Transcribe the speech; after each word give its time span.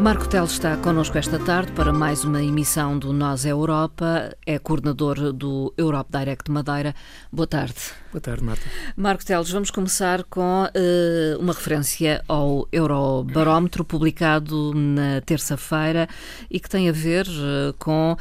Marco 0.00 0.26
Tel 0.26 0.44
está 0.44 0.78
connosco 0.78 1.18
esta 1.18 1.38
tarde 1.38 1.72
para 1.72 1.92
mais 1.92 2.24
uma 2.24 2.42
emissão 2.42 2.98
do 2.98 3.12
Nós 3.12 3.44
é 3.44 3.50
Europa, 3.50 4.34
é 4.46 4.58
coordenador 4.58 5.30
do 5.30 5.74
Europe 5.76 6.10
Direct 6.10 6.50
Madeira. 6.50 6.94
Boa 7.30 7.46
tarde. 7.46 7.74
Boa 8.10 8.20
tarde, 8.20 8.42
Marta. 8.42 8.62
Marco 8.96 9.24
Teles, 9.24 9.50
vamos 9.50 9.70
começar 9.70 10.24
com 10.24 10.64
uh, 10.64 11.38
uma 11.38 11.52
referência 11.52 12.24
ao 12.26 12.66
Eurobarómetro 12.72 13.84
publicado 13.84 14.72
na 14.74 15.20
terça-feira 15.20 16.08
e 16.50 16.58
que 16.58 16.68
tem 16.68 16.88
a 16.88 16.92
ver 16.92 17.26
uh, 17.26 17.74
com 17.78 18.16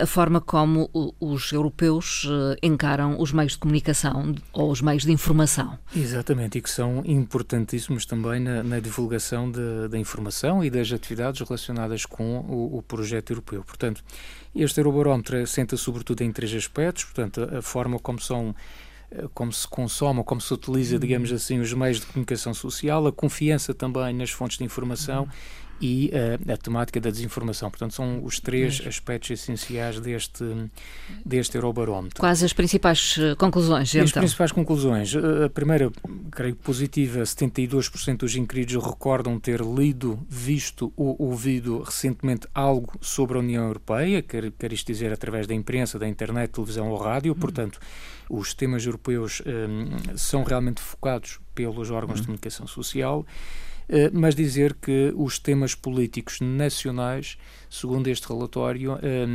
a 0.00 0.06
forma 0.06 0.38
como 0.38 0.88
os 1.18 1.50
europeus 1.50 2.24
uh, 2.24 2.56
encaram 2.62 3.18
os 3.18 3.32
meios 3.32 3.52
de 3.52 3.58
comunicação 3.58 4.34
ou 4.52 4.70
os 4.70 4.82
meios 4.82 5.02
de 5.02 5.10
informação. 5.10 5.78
Exatamente, 5.96 6.58
e 6.58 6.60
que 6.60 6.70
são 6.70 7.02
importantíssimos 7.06 8.04
também 8.04 8.38
na, 8.38 8.62
na 8.62 8.80
divulgação 8.80 9.50
da 9.50 9.98
informação 9.98 10.62
e 10.62 10.70
das 10.70 10.92
atividades 10.92 11.21
relacionadas 11.30 12.06
com 12.06 12.38
o, 12.40 12.78
o 12.78 12.82
projeto 12.82 13.32
europeu. 13.32 13.62
Portanto, 13.64 14.02
este 14.54 14.78
Eurobarómetro 14.80 15.36
assenta 15.38 15.76
sobretudo 15.76 16.22
em 16.22 16.32
três 16.32 16.52
aspectos, 16.54 17.04
portanto, 17.04 17.48
a, 17.56 17.62
forma 17.62 17.98
como 17.98 18.20
são 18.20 18.54
eh, 19.10 19.26
como 19.34 19.52
se 19.52 19.66
consome, 19.68 20.24
como 20.24 20.40
se 20.40 20.52
utiliza, 20.52 20.98
digamos 20.98 21.30
uhum. 21.30 21.36
assim, 21.36 21.60
os 21.60 21.72
meios 21.72 22.00
de 22.00 22.06
comunicação 22.06 22.52
social, 22.52 23.06
a 23.06 23.12
confiança 23.12 23.72
também 23.72 24.14
nas 24.14 24.30
fontes 24.30 24.58
de 24.58 24.64
informação 24.64 25.28
e 25.82 26.12
uh, 26.14 26.52
a 26.52 26.56
temática 26.56 27.00
da 27.00 27.10
desinformação. 27.10 27.68
Portanto, 27.68 27.92
são 27.92 28.24
os 28.24 28.38
três 28.38 28.80
aspectos 28.86 29.30
essenciais 29.30 29.98
deste, 29.98 30.44
deste 31.26 31.56
Eurobarómetro. 31.56 32.20
Quais 32.20 32.44
as 32.44 32.52
principais 32.52 33.16
eh, 33.18 33.34
conclusões? 33.34 33.92
Então? 33.92 34.04
As 34.04 34.12
principais 34.12 34.52
conclusões. 34.52 35.12
A 35.16 35.50
primeira, 35.50 35.90
creio 36.30 36.54
positiva, 36.54 37.22
72% 37.22 38.18
dos 38.18 38.36
inquiridos 38.36 38.76
recordam 38.76 39.40
ter 39.40 39.60
lido, 39.60 40.24
visto 40.28 40.92
ou 40.96 41.16
ouvido 41.18 41.82
recentemente 41.82 42.46
algo 42.54 42.92
sobre 43.00 43.36
a 43.36 43.40
União 43.40 43.64
Europeia, 43.64 44.22
quer, 44.22 44.52
quer 44.52 44.72
isto 44.72 44.86
dizer 44.86 45.12
através 45.12 45.48
da 45.48 45.54
imprensa, 45.54 45.98
da 45.98 46.06
internet, 46.06 46.52
televisão 46.52 46.90
ou 46.90 46.96
rádio. 46.96 47.32
Uhum. 47.32 47.40
Portanto, 47.40 47.80
os 48.30 48.54
temas 48.54 48.86
europeus 48.86 49.42
um, 49.44 50.16
são 50.16 50.44
realmente 50.44 50.80
focados 50.80 51.40
pelos 51.52 51.90
órgãos 51.90 52.18
uhum. 52.18 52.22
de 52.22 52.26
comunicação 52.26 52.68
social. 52.68 53.26
Eh, 53.94 54.10
mas 54.10 54.34
dizer 54.34 54.72
que 54.72 55.12
os 55.14 55.38
temas 55.38 55.74
políticos 55.74 56.40
nacionais, 56.40 57.36
segundo 57.68 58.08
este 58.08 58.26
relatório, 58.26 58.98
eh, 59.02 59.26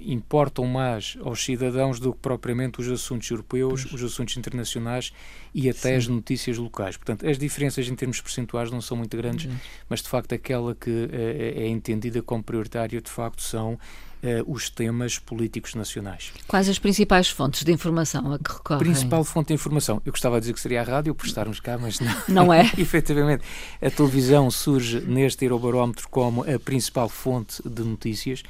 importam 0.00 0.64
mais 0.64 1.18
aos 1.20 1.44
cidadãos 1.44 2.00
do 2.00 2.14
que 2.14 2.18
propriamente 2.18 2.80
os 2.80 2.88
assuntos 2.88 3.30
europeus, 3.30 3.84
os 3.92 4.02
assuntos 4.02 4.38
internacionais 4.38 5.12
e 5.54 5.68
até 5.68 5.90
Sim. 5.90 5.96
as 5.96 6.08
notícias 6.08 6.56
locais. 6.56 6.96
Portanto, 6.96 7.28
as 7.28 7.36
diferenças 7.36 7.86
em 7.86 7.94
termos 7.94 8.22
percentuais 8.22 8.70
não 8.70 8.80
são 8.80 8.96
muito 8.96 9.14
grandes, 9.18 9.52
mas 9.86 10.00
de 10.00 10.08
facto 10.08 10.34
aquela 10.34 10.74
que 10.74 11.10
eh, 11.12 11.52
é 11.54 11.68
entendida 11.68 12.22
como 12.22 12.42
prioritária, 12.42 13.02
de 13.02 13.10
facto, 13.10 13.42
são 13.42 13.78
eh, 14.26 14.42
os 14.46 14.70
temas 14.70 15.18
políticos 15.18 15.74
nacionais. 15.74 16.32
Quais 16.48 16.66
as 16.66 16.78
principais 16.78 17.28
fontes 17.28 17.62
de 17.62 17.70
informação 17.70 18.32
a 18.32 18.38
que 18.38 18.50
recorrem? 18.50 18.84
Principal 18.84 19.22
fonte 19.22 19.48
de 19.48 19.54
informação. 19.54 20.00
Eu 20.02 20.12
gostava 20.12 20.36
de 20.36 20.40
dizer 20.40 20.54
que 20.54 20.60
seria 20.60 20.80
a 20.80 20.84
rádio, 20.84 21.14
por 21.14 21.26
estarmos 21.26 21.60
cá, 21.60 21.76
mas 21.76 22.00
não. 22.00 22.14
Não 22.44 22.52
é? 22.52 22.62
Efetivamente. 22.78 23.44
A 23.82 23.90
televisão 23.90 24.50
surge 24.50 25.02
neste 25.02 25.44
Eurobarómetro 25.44 26.08
como 26.08 26.42
a 26.42 26.58
principal 26.58 27.06
fonte 27.06 27.62
de 27.68 27.82
notícias 27.82 28.42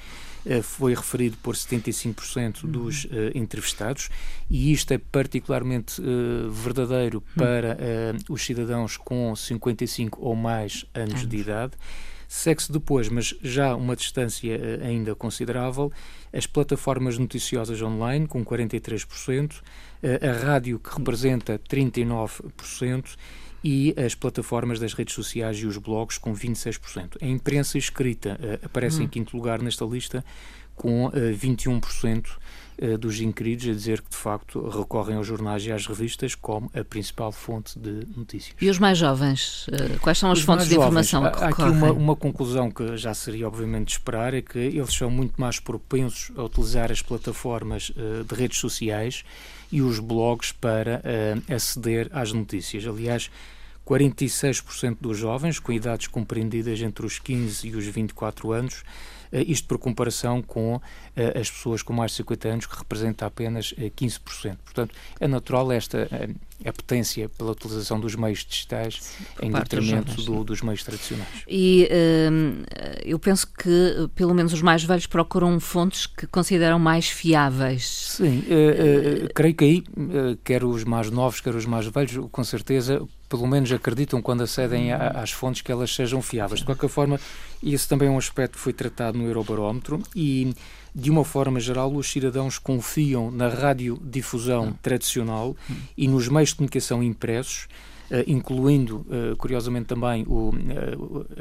eh, 0.47 0.63
foi 0.63 0.95
referido 0.95 1.37
por 1.43 1.57
75% 1.57 2.63
uhum. 2.63 2.71
dos 2.71 3.05
uh, 3.07 3.09
entrevistados 3.35 4.11
e 4.49 4.73
isto 4.73 4.93
é 4.93 4.99
particularmente 4.99 6.01
uh, 6.01 6.51
verdadeiro 6.53 7.19
uhum. 7.19 7.45
para 7.45 7.75
uh, 7.75 8.33
os 8.33 8.45
cidadãos 8.45 8.97
com 8.97 9.35
55 9.35 10.21
ou 10.23 10.37
mais 10.37 10.85
anos. 10.95 11.27
de 11.27 11.37
idade. 11.37 11.73
Segue-se 12.35 12.73
depois, 12.73 13.09
mas 13.09 13.33
já 13.41 13.77
uma 13.77 13.95
distância 13.95 14.53
eh, 14.53 14.85
ainda 14.85 15.15
considerável, 15.15 15.93
as 16.33 16.49
plataformas 16.49 17.17
noticiosas 17.17 17.81
online, 17.81 18.27
com 18.27 18.45
43%, 18.45 19.63
eh, 20.03 20.19
a 20.29 20.33
rádio, 20.33 20.81
que 20.81 20.91
representa 20.99 21.61
39%, 21.61 23.17
e 23.63 23.95
as 23.97 24.17
plataformas 24.17 24.81
das 24.81 24.95
redes 24.95 25.15
sociais 25.15 25.59
e 25.59 25.67
os 25.67 25.79
blogs, 25.79 26.19
com 26.19 26.35
26%. 26.35 27.19
A 27.23 27.25
imprensa 27.25 27.79
escrita 27.79 28.37
eh, 28.43 28.59
aparece 28.65 29.01
hum. 29.01 29.05
em 29.05 29.09
quinto 29.09 29.37
lugar 29.37 29.63
nesta 29.63 29.85
lista, 29.85 30.25
com 30.75 31.13
21% 31.13 32.27
eh, 32.77 32.97
dos 32.97 33.21
inquiridos 33.21 33.69
a 33.69 33.73
dizer 33.73 34.01
que, 34.01 34.11
de 34.11 34.17
facto, 34.17 34.69
recorrem 34.69 35.17
aos 35.17 35.27
jornais 35.27 35.65
e 35.65 35.71
às 35.73 35.87
revistas 35.87 36.35
como 36.35 36.71
a 36.75 36.83
principal 36.83 37.31
fonte 37.31 37.79
de 37.79 38.07
notícias. 38.17 38.57
E 38.61 38.69
os 38.69 38.79
mais 38.79 38.99
jovens? 38.99 39.67
Eh, 39.73 39.97
quais 40.01 40.19
são 40.19 40.31
as 40.31 40.39
os 40.39 40.45
fontes 40.45 40.69
de 40.69 40.75
informação 40.75 41.23
jovens, 41.23 41.43
Há 41.43 41.49
aqui 41.49 41.63
uma, 41.63 41.93
uma, 41.93 42.17
conclusão 42.17 42.71
que 42.71 42.97
já 42.97 43.15
seria, 43.15 43.47
obviamente, 43.47 43.87
de 43.87 43.93
esperar, 43.93 44.35
é 44.35 44.43
que 44.43 44.59
eles 44.59 44.93
são 44.93 45.11
muito 45.11 45.41
mais 45.41 45.61
propensos 45.61 46.33
a 46.37 46.43
utilizar 46.43 46.91
as 46.91 47.01
plataformas 47.01 47.91
uh, 47.91 48.25
de 48.25 48.35
redes 48.35 48.59
sociais 48.59 49.25
e 49.71 49.81
os 49.81 49.99
blogs 49.99 50.53
para 50.53 51.03
aceder 51.49 52.09
às 52.13 52.33
notícias. 52.33 52.87
Aliás, 52.87 53.29
46% 53.85 54.97
dos 55.01 55.19
jovens 55.19 55.59
com 55.59 55.73
idades 55.73 56.07
compreendidas 56.07 56.81
entre 56.81 57.05
os 57.05 57.19
15 57.19 57.69
e 57.69 57.77
os 57.77 57.87
24 57.87 58.53
anos 58.53 58.83
eh, 58.83 59.14
isto 59.43 59.67
por 59.67 59.79
comparação 59.79 60.43
com 60.43 60.81
eh, 61.17 61.39
as 61.41 61.51
pessoas 61.51 61.83
com 61.83 61.93
mais 61.93 62.13
de 62.13 62.19
50 62.19 62.49
anos, 62.49 62.67
que 62.67 62.77
representa 62.77 63.27
apenas 63.27 63.75
15%. 63.79 64.53
Eh, 64.53 64.57
Portanto, 64.65 64.95
é 65.21 65.29
natural 65.29 65.71
esta 65.71 66.09
apetência 66.65 67.29
pela 67.29 67.53
utilização 67.53 68.01
dos 68.01 68.15
meios 68.15 68.45
digitais 68.45 69.01
Sim, 69.01 69.47
em 69.47 69.53
detrimento 69.53 70.23
do, 70.23 70.43
dos 70.43 70.63
meios 70.63 70.83
tradicionais. 70.83 71.29
E 71.49 71.89
uh, 71.91 72.65
eu 73.05 73.19
penso 73.19 73.47
que, 73.47 74.09
pelo 74.15 74.35
menos, 74.35 74.53
os 74.53 74.63
mais 74.63 74.83
velhos 74.83 75.07
procuram 75.07 75.59
fontes 75.61 76.07
que 76.07 76.27
consideram 76.27 76.79
mais 76.79 77.09
fiáveis. 77.09 78.17
Sim, 78.17 78.39
uh, 78.49 79.27
uh, 79.27 79.35
creio 79.35 79.55
que 79.55 79.65
aí, 79.65 79.85
quer 80.43 80.65
os 80.65 80.85
mais 80.85 81.11
novos, 81.11 81.41
quer 81.41 81.55
os 81.55 81.67
mais 81.67 81.87
velhos, 81.87 82.29
com 82.31 82.45
certeza, 82.45 83.07
pelo 83.37 83.49
menos 83.49 83.71
acreditam 83.73 84.23
quando 84.23 84.43
acedem 84.43 84.93
a, 84.93 85.09
às 85.09 85.31
fontes 85.31 85.63
que 85.63 85.73
elas 85.73 85.95
sejam 85.95 86.23
fiáveis. 86.23 86.61
De 86.61 86.67
qualquer 86.67 86.89
forma, 86.89 87.19
esse 87.63 87.89
também 87.89 88.09
é 88.09 88.11
um 88.11 88.19
aspecto 88.19 88.55
que 88.55 88.61
foi 88.61 88.73
tratado 88.73 89.19
no 89.19 89.27
Eurobarómetro 89.27 90.01
e, 90.15 90.55
de 90.95 91.11
uma 91.11 91.25
forma 91.25 91.59
geral, 91.59 91.93
os 91.93 92.11
cidadãos 92.11 92.59
confiam 92.59 93.31
na 93.31 93.49
radiodifusão 93.49 94.69
hum. 94.69 94.75
tradicional 94.81 95.57
e 95.97 96.07
nos 96.07 96.29
meios 96.29 96.51
de 96.51 96.57
comunicação 96.57 97.03
impressos, 97.03 97.67
incluindo, 98.27 99.07
uh, 99.09 99.35
curiosamente, 99.37 99.87
também 99.87 100.25
o, 100.27 100.51
uh, 100.51 100.55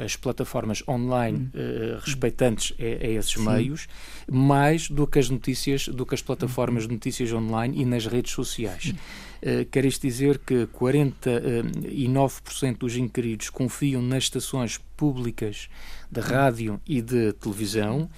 as 0.02 0.16
plataformas 0.16 0.82
online 0.88 1.50
hum. 1.54 1.98
respeitantes 2.00 2.74
a, 2.78 2.82
a 2.82 3.08
esses 3.08 3.32
Sim. 3.32 3.44
meios, 3.44 3.86
mais 4.30 4.88
do 4.88 5.06
que 5.06 5.18
as 5.18 5.28
notícias, 5.30 5.88
do 5.88 6.06
que 6.06 6.14
as 6.14 6.22
plataformas 6.22 6.86
de 6.86 6.94
notícias 6.94 7.32
online 7.32 7.80
e 7.80 7.84
nas 7.84 8.06
redes 8.06 8.32
sociais. 8.32 8.94
Uh, 9.42 9.66
quer 9.70 9.84
isto 9.84 10.00
dizer 10.02 10.38
que 10.38 10.66
49% 10.68 12.78
dos 12.78 12.96
inquiridos 12.96 13.50
confiam 13.50 14.00
nas 14.00 14.22
estações 14.24 14.80
públicas 14.96 15.68
de 16.10 16.20
rádio 16.20 16.80
e 16.86 17.02
de 17.02 17.34
televisão, 17.34 18.08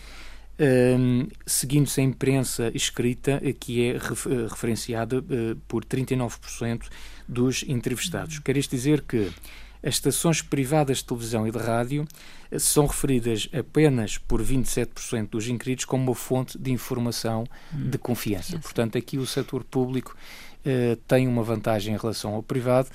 um, 0.59 1.29
seguindo-se 1.47 2.01
a 2.01 2.05
imprensa 2.05 2.71
escrita, 2.75 3.41
que 3.61 3.83
é 3.83 3.97
eh, 3.97 3.99
referenciada 4.49 5.19
uh, 5.19 5.57
por 5.69 5.85
39% 5.85 6.85
dos 7.29 7.65
entrevistados. 7.67 8.39
Quer 8.39 8.57
isto 8.57 8.71
dizer 8.71 9.03
que 9.03 9.31
as 9.83 9.95
estações 9.95 10.41
privadas 10.43 10.99
de 10.99 11.05
televisão 11.05 11.47
e 11.47 11.51
de 11.51 11.59
rádio 11.59 12.07
são 12.59 12.87
referidas 12.87 13.49
apenas 13.53 14.19
por 14.19 14.43
27% 14.43 15.31
dos 15.31 15.49
inquiridos 15.49 15.85
como 15.85 16.03
uma 16.05 16.15
fonte 16.15 16.59
de 16.59 16.73
informação 16.73 17.45
de 17.73 17.99
confiança. 17.99 18.59
Portanto, 18.59 18.97
aqui 18.97 19.19
o 19.19 19.27
setor 19.27 19.63
público 19.63 20.17
eh, 20.69 20.99
tem 21.07 21.29
uma 21.29 21.45
vantagem 21.45 21.95
em 21.95 21.97
relação 21.97 22.35
ao 22.35 22.43
privado. 22.43 22.89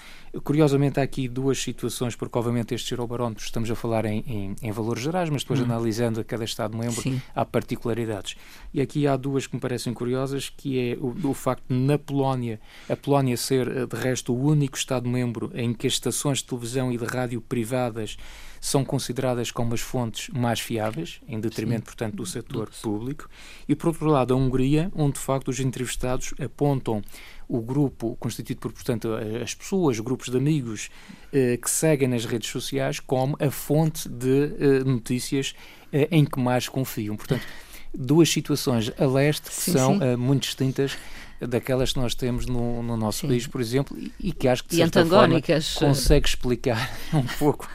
Curiosamente, 0.43 0.99
há 0.99 1.03
aqui 1.03 1.25
duas 1.29 1.57
situações, 1.57 2.17
porque 2.17 2.37
obviamente 2.37 2.75
estes 2.75 2.91
eurobarómetros 2.91 3.45
estamos 3.45 3.71
a 3.71 3.75
falar 3.75 4.03
em, 4.03 4.21
em, 4.27 4.55
em 4.61 4.71
valores 4.73 5.01
gerais, 5.01 5.29
mas 5.29 5.43
depois 5.43 5.61
hum. 5.61 5.63
analisando 5.63 6.19
a 6.19 6.23
cada 6.23 6.43
Estado-membro 6.43 7.01
há 7.33 7.45
particularidades. 7.45 8.35
E 8.73 8.81
aqui 8.81 9.07
há 9.07 9.15
duas 9.15 9.47
que 9.47 9.55
me 9.55 9.61
parecem 9.61 9.93
curiosas, 9.93 10.49
que 10.49 10.77
é 10.77 10.97
o, 10.97 11.29
o 11.29 11.33
facto 11.33 11.63
de 11.69 11.75
na 11.75 11.97
Polónia, 11.97 12.59
a 12.89 12.95
Polónia 12.97 13.37
ser 13.37 13.65
eh, 13.69 13.85
de 13.85 13.95
resto 13.95 14.33
o 14.33 14.43
único 14.43 14.77
Estado-membro 14.77 15.49
em 15.53 15.73
que 15.73 15.87
as 15.87 15.93
estações 15.93 16.39
de 16.39 16.45
televisão 16.45 16.91
e 16.91 16.97
de 16.97 17.05
rádio 17.05 17.39
privadas 17.39 18.17
são 18.61 18.85
consideradas 18.85 19.49
como 19.49 19.73
as 19.73 19.81
fontes 19.81 20.29
mais 20.29 20.59
fiáveis, 20.59 21.19
em 21.27 21.39
detrimento, 21.39 21.79
Sim. 21.79 21.85
portanto, 21.85 22.15
do 22.15 22.25
setor 22.27 22.69
público. 22.79 23.27
E, 23.67 23.75
por 23.75 23.87
outro 23.87 24.05
lado, 24.05 24.35
a 24.35 24.37
Hungria, 24.37 24.91
onde, 24.95 25.13
de 25.13 25.19
facto, 25.19 25.47
os 25.47 25.59
entrevistados 25.59 26.35
apontam 26.39 27.01
o 27.47 27.59
grupo 27.59 28.15
constituído 28.19 28.61
por, 28.61 28.71
portanto, 28.71 29.09
as 29.41 29.55
pessoas, 29.55 29.99
grupos 29.99 30.29
de 30.29 30.37
amigos 30.37 30.91
eh, 31.33 31.57
que 31.57 31.69
seguem 31.69 32.07
nas 32.07 32.23
redes 32.23 32.49
sociais 32.51 32.99
como 32.99 33.35
a 33.41 33.49
fonte 33.49 34.07
de 34.07 34.53
eh, 34.59 34.83
notícias 34.85 35.55
eh, 35.91 36.07
em 36.11 36.23
que 36.23 36.39
mais 36.39 36.69
confiam. 36.69 37.17
Portanto, 37.17 37.43
duas 37.91 38.29
situações 38.29 38.91
a 38.97 39.05
leste 39.07 39.49
que 39.49 39.55
sim, 39.55 39.71
são 39.71 39.97
sim. 39.97 40.15
muito 40.17 40.43
distintas 40.43 40.95
daquelas 41.41 41.93
que 41.93 41.99
nós 41.99 42.13
temos 42.13 42.45
no, 42.45 42.83
no 42.83 42.95
nosso 42.95 43.21
Sim. 43.21 43.29
país, 43.29 43.47
por 43.47 43.59
exemplo, 43.59 43.97
e, 43.97 44.13
e, 44.19 44.31
que 44.31 44.47
acho 44.47 44.63
que 44.63 44.69
de 44.69 44.75
certa 44.75 45.03
forma 45.03 45.41
consegue 45.79 46.27
explicar 46.27 46.95
um 47.11 47.23
pouco 47.39 47.67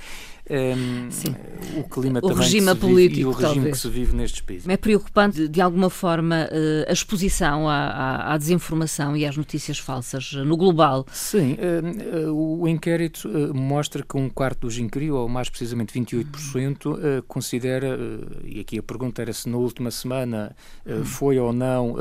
um, 0.49 1.09
o 1.81 1.85
clima 1.85 2.21
o 2.23 2.33
regime 2.33 2.75
político 2.77 3.21
e 3.21 3.25
o 3.25 3.31
regime 3.31 3.55
talvez. 3.55 3.75
que 3.75 3.83
se 3.83 3.89
vive 3.89 4.15
nestes 4.15 4.41
países. 4.41 4.69
É 4.69 4.77
preocupante, 4.77 5.49
de 5.49 5.61
alguma 5.61 5.91
forma, 5.91 6.49
eh, 6.51 6.87
a 6.89 6.93
exposição 6.93 7.69
à, 7.69 7.75
à, 7.75 8.35
à 8.35 8.39
desinformação 8.39 9.17
e 9.17 9.27
às 9.27 9.37
notícias 9.37 9.79
falsas 9.79 10.33
no 10.33 10.57
global? 10.57 11.05
Sim, 11.11 11.57
o 12.33 12.67
inquérito 12.69 13.29
eh, 13.29 13.53
mostra 13.53 14.03
que 14.03 14.17
um 14.17 14.29
quarto 14.29 14.61
dos 14.61 14.79
inquiridos, 14.79 15.17
ou 15.17 15.29
mais 15.29 15.49
precisamente 15.49 15.93
28%, 15.99 16.99
eh, 16.99 17.23
considera, 17.27 17.99
e 18.45 18.61
aqui 18.61 18.79
a 18.79 18.83
pergunta 18.83 19.23
era 19.23 19.33
se 19.33 19.49
na 19.49 19.57
última 19.57 19.91
semana 19.91 20.55
foi 21.05 21.39
ou 21.39 21.53
não 21.53 21.97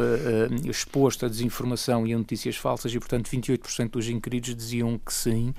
exposto 0.65 1.25
a 1.25 1.29
desinformação 1.29 2.05
e 2.05 2.13
a 2.13 2.17
notícias 2.17 2.55
falsas, 2.55 2.93
e 2.93 2.99
portanto 2.99 3.29
28% 3.29 3.89
dos 3.89 4.09
inquiridos 4.09 4.55
diziam 4.55 4.99
que 5.03 5.13
sim. 5.13 5.53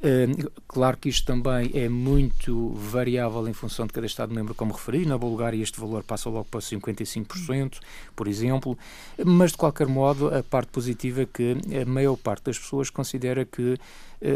Uh, 0.00 0.50
claro 0.68 0.96
que 0.96 1.08
isto 1.08 1.26
também 1.26 1.72
é 1.74 1.88
muito 1.88 2.70
variável 2.74 3.48
em 3.48 3.52
função 3.52 3.84
de 3.84 3.92
cada 3.92 4.06
Estado-membro, 4.06 4.54
como 4.54 4.72
referi. 4.72 5.04
Na 5.04 5.18
Bulgária 5.18 5.60
este 5.60 5.80
valor 5.80 6.04
passa 6.04 6.28
logo 6.28 6.44
para 6.44 6.60
55%, 6.60 7.78
por 8.14 8.28
exemplo. 8.28 8.78
Mas, 9.24 9.50
de 9.52 9.56
qualquer 9.56 9.88
modo, 9.88 10.32
a 10.32 10.42
parte 10.42 10.68
positiva 10.68 11.22
é 11.22 11.26
que 11.26 11.56
a 11.82 11.84
maior 11.84 12.16
parte 12.16 12.44
das 12.44 12.58
pessoas 12.58 12.90
considera 12.90 13.44
que 13.44 13.76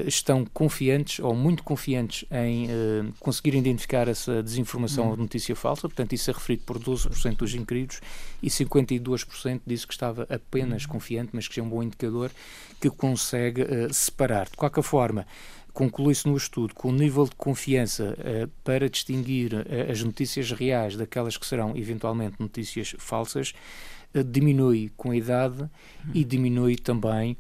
estão 0.07 0.45
confiantes 0.45 1.19
ou 1.19 1.35
muito 1.35 1.63
confiantes 1.65 2.25
em 2.31 2.67
uh, 2.67 3.13
conseguir 3.19 3.57
identificar 3.57 4.07
essa 4.07 4.43
desinformação 4.43 5.11
ou 5.11 5.17
notícia 5.17 5.57
falsa. 5.57 5.89
Portanto, 5.89 6.13
isso 6.13 6.31
é 6.31 6.35
referido 6.35 6.63
por 6.65 6.79
12% 6.79 7.37
dos 7.37 7.55
inquiridos 7.55 8.01
e 8.43 8.49
52% 8.49 9.61
disse 9.67 9.87
que 9.87 9.93
estava 9.93 10.27
apenas 10.31 10.87
confiante, 10.87 11.31
mas 11.33 11.49
que 11.49 11.59
é 11.59 11.63
um 11.63 11.69
bom 11.69 11.83
indicador 11.83 12.31
que 12.81 12.91
consegue 12.91 13.65
separar. 13.93 14.49
De 14.49 14.57
qualquer 14.57 14.83
forma, 14.83 15.27
conclui-se 15.73 16.29
no 16.29 16.37
estudo 16.37 16.75
que 16.75 16.87
o 16.87 16.93
nível 16.93 17.25
de 17.25 17.35
confiança 17.35 18.17
para 18.63 18.89
distinguir 18.89 19.53
as 19.91 20.03
notícias 20.03 20.51
reais 20.53 20.97
daquelas 20.97 21.37
que 21.37 21.47
serão 21.47 21.77
eventualmente 21.77 22.37
notícias 22.39 22.95
falsas 22.99 23.53
diminui 24.27 24.93
com 24.97 25.11
a 25.11 25.17
idade 25.17 25.69
e 26.13 26.25
diminui 26.25 26.77
também 26.77 27.37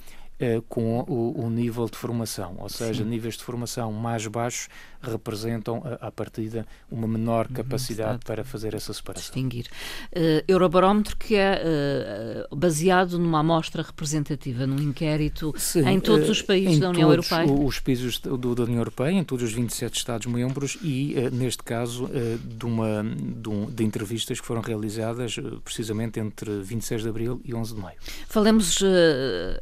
com 0.69 1.01
o, 1.01 1.45
o, 1.45 1.51
nível 1.51 1.87
de 1.87 1.97
formação, 1.97 2.57
ou 2.59 2.69
seja, 2.69 3.03
Sim. 3.03 3.11
níveis 3.11 3.37
de 3.37 3.45
formação 3.45 3.93
mais 3.93 4.27
baixos 4.27 4.69
representam, 5.03 5.83
à 6.01 6.11
partida, 6.11 6.67
uma 6.91 7.09
menor 7.09 7.47
uhum, 7.47 7.55
capacidade 7.55 8.13
uhum, 8.13 8.21
para 8.25 8.45
fazer 8.45 8.75
essa 8.75 8.93
separação. 8.93 9.25
Distinguir. 9.25 9.67
Uh, 10.13 10.45
Eurobarómetro 10.47 11.17
que 11.17 11.35
é 11.35 12.47
uh, 12.51 12.57
baseado 12.57 13.19
numa 13.19 13.41
amostra 13.41 13.83
representativa, 13.83 14.67
num 14.67 14.81
inquérito 14.81 15.53
Sim, 15.57 15.89
em 15.89 16.01
todos 16.01 16.29
os 16.29 16.41
países 16.41 16.79
da 16.79 16.91
União 16.91 17.11
Europeia? 17.11 17.51
os 17.51 17.81
países 17.81 18.19
do, 18.19 18.55
da 18.55 18.63
União 18.63 18.79
Europeia, 18.79 19.13
em 19.13 19.25
todos 19.25 19.45
os 19.45 19.53
27 19.53 19.97
Estados-membros 19.97 20.79
e, 20.83 21.15
uh, 21.17 21.35
neste 21.35 21.63
caso, 21.63 22.09
de, 22.45 22.65
uma, 22.65 23.03
de, 23.03 23.49
um, 23.49 23.67
de, 23.67 23.85
entrevistas 23.85 24.41
que 24.41 24.47
foram 24.47 24.61
realizadas 24.61 25.37
precisamente 25.65 26.21
entre 26.21 26.61
26 26.61 27.03
de 27.03 27.09
abril 27.09 27.41
e 27.45 27.55
11 27.55 27.75
de 27.75 27.81
maio. 27.81 27.97
Falemos 28.29 28.81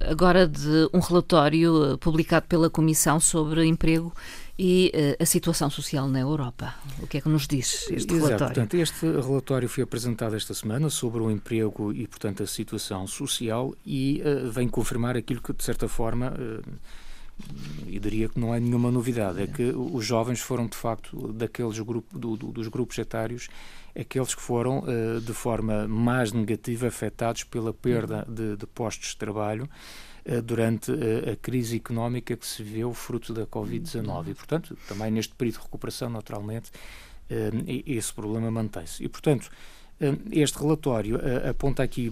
agora 0.00 0.46
de 0.46 0.69
um 0.92 1.00
relatório 1.00 1.98
publicado 1.98 2.46
pela 2.46 2.70
Comissão 2.70 3.20
sobre 3.20 3.64
emprego 3.66 4.12
e 4.62 4.92
uh, 4.94 5.22
a 5.22 5.24
situação 5.24 5.70
social 5.70 6.06
na 6.06 6.20
Europa. 6.20 6.74
O 7.02 7.06
que 7.06 7.16
é 7.16 7.20
que 7.22 7.30
nos 7.30 7.48
diz 7.48 7.88
este 7.90 8.12
Exato, 8.12 8.14
relatório? 8.14 8.54
Portanto, 8.54 8.74
este 8.74 9.06
relatório 9.06 9.68
foi 9.70 9.82
apresentado 9.84 10.36
esta 10.36 10.52
semana 10.52 10.90
sobre 10.90 11.22
o 11.22 11.30
emprego 11.30 11.90
e, 11.94 12.06
portanto, 12.06 12.42
a 12.42 12.46
situação 12.46 13.06
social 13.06 13.74
e 13.86 14.22
uh, 14.22 14.50
vem 14.50 14.68
confirmar 14.68 15.16
aquilo 15.16 15.40
que, 15.40 15.54
de 15.54 15.64
certa 15.64 15.88
forma, 15.88 16.34
uh, 16.34 16.78
e 17.86 17.98
diria 17.98 18.28
que 18.28 18.38
não 18.38 18.54
é 18.54 18.60
nenhuma 18.60 18.90
novidade, 18.90 19.40
é 19.40 19.46
que 19.46 19.72
os 19.74 20.04
jovens 20.04 20.40
foram, 20.40 20.66
de 20.66 20.76
facto, 20.76 21.32
daqueles 21.32 21.78
grupo, 21.78 22.18
do, 22.18 22.36
do, 22.36 22.52
dos 22.52 22.68
grupos 22.68 22.98
etários, 22.98 23.48
aqueles 23.98 24.34
que 24.34 24.42
foram, 24.42 24.84
de 25.24 25.32
forma 25.32 25.88
mais 25.88 26.32
negativa, 26.32 26.88
afetados 26.88 27.44
pela 27.44 27.72
perda 27.72 28.26
de, 28.28 28.58
de 28.58 28.66
postos 28.66 29.08
de 29.08 29.16
trabalho 29.16 29.66
eh, 29.66 30.09
durante 30.42 30.92
eh, 30.92 31.32
a 31.32 31.36
crise 31.36 31.76
económica 31.76 32.36
que 32.36 32.46
se 32.46 32.62
viveu 32.62 32.92
fruto 32.92 33.32
da 33.32 33.46
Covid-19. 33.46 34.28
E, 34.28 34.34
portanto, 34.34 34.76
também 34.88 35.10
neste 35.10 35.34
período 35.34 35.58
de 35.58 35.62
recuperação, 35.62 36.10
naturalmente, 36.10 36.70
eh, 37.28 37.50
esse 37.86 38.12
problema 38.12 38.50
mantém-se. 38.50 39.02
E, 39.04 39.08
portanto, 39.08 39.50
este 40.32 40.58
relatório 40.58 41.20
aponta 41.46 41.82
aqui 41.82 42.10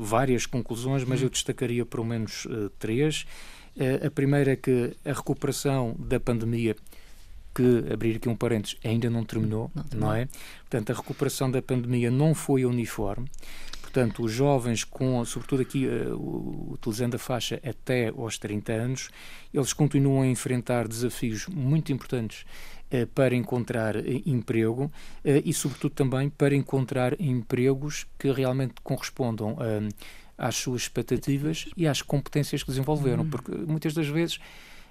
várias 0.00 0.46
conclusões, 0.46 1.04
mas 1.04 1.22
eu 1.22 1.30
destacaria 1.30 1.86
pelo 1.86 2.04
menos 2.04 2.44
três. 2.76 3.24
A 4.04 4.10
primeira 4.10 4.50
é 4.50 4.56
que 4.56 4.92
a 5.04 5.12
recuperação 5.12 5.94
da 5.96 6.18
pandemia 6.18 6.74
que, 7.54 7.84
abrir 7.92 8.16
aqui 8.16 8.28
um 8.28 8.36
parênteses, 8.36 8.76
ainda 8.84 9.08
não 9.10 9.24
terminou, 9.24 9.70
não, 9.74 9.84
não 9.94 10.14
é? 10.14 10.28
Portanto, 10.62 10.90
a 10.90 10.94
recuperação 10.94 11.50
da 11.50 11.60
pandemia 11.62 12.10
não 12.10 12.34
foi 12.34 12.64
uniforme. 12.64 13.28
Portanto, 13.92 14.22
os 14.22 14.32
jovens, 14.32 14.84
com, 14.84 15.22
sobretudo 15.22 15.60
aqui 15.60 15.86
uh, 15.86 16.72
utilizando 16.72 17.16
a 17.16 17.18
faixa 17.18 17.60
até 17.62 18.08
aos 18.08 18.38
30 18.38 18.72
anos, 18.72 19.10
eles 19.52 19.74
continuam 19.74 20.22
a 20.22 20.26
enfrentar 20.26 20.88
desafios 20.88 21.46
muito 21.46 21.92
importantes 21.92 22.46
uh, 22.90 23.06
para 23.08 23.34
encontrar 23.34 23.94
uh, 23.94 24.02
emprego 24.24 24.90
e, 25.22 25.52
sobretudo, 25.52 25.92
também 25.92 26.30
para 26.30 26.54
encontrar 26.54 27.20
empregos 27.20 28.06
que 28.18 28.32
realmente 28.32 28.76
correspondam 28.82 29.58
às 30.38 30.56
suas 30.56 30.82
expectativas 30.82 31.66
e 31.76 31.86
às 31.86 32.00
competências 32.00 32.62
que 32.62 32.70
desenvolveram, 32.70 33.24
uhum. 33.24 33.30
porque 33.30 33.52
muitas 33.52 33.92
das 33.92 34.08
vezes 34.08 34.40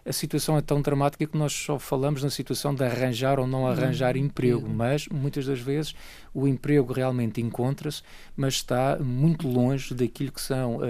a 0.04 0.12
situação 0.12 0.58
é 0.58 0.62
tão 0.62 0.82
dramática 0.82 1.28
que 1.28 1.38
nós 1.38 1.54
só 1.54 1.78
falamos 1.78 2.24
na 2.24 2.30
situação 2.30 2.74
de 2.74 2.84
arranjar 2.84 3.40
ou 3.40 3.46
não 3.46 3.68
arranjar 3.68 4.16
uhum. 4.16 4.24
emprego, 4.24 4.68
mas 4.68 5.08
muitas 5.08 5.46
das 5.46 5.60
vezes 5.60 5.94
o 6.34 6.48
emprego 6.48 6.92
realmente 6.92 7.40
encontra-se, 7.40 8.02
mas 8.36 8.56
está 8.56 8.98
muito 9.00 9.48
longe 9.48 9.94
daquilo 9.94 10.32
que 10.32 10.42
são 10.42 10.78
uh, 10.78 10.80
uh, 10.80 10.86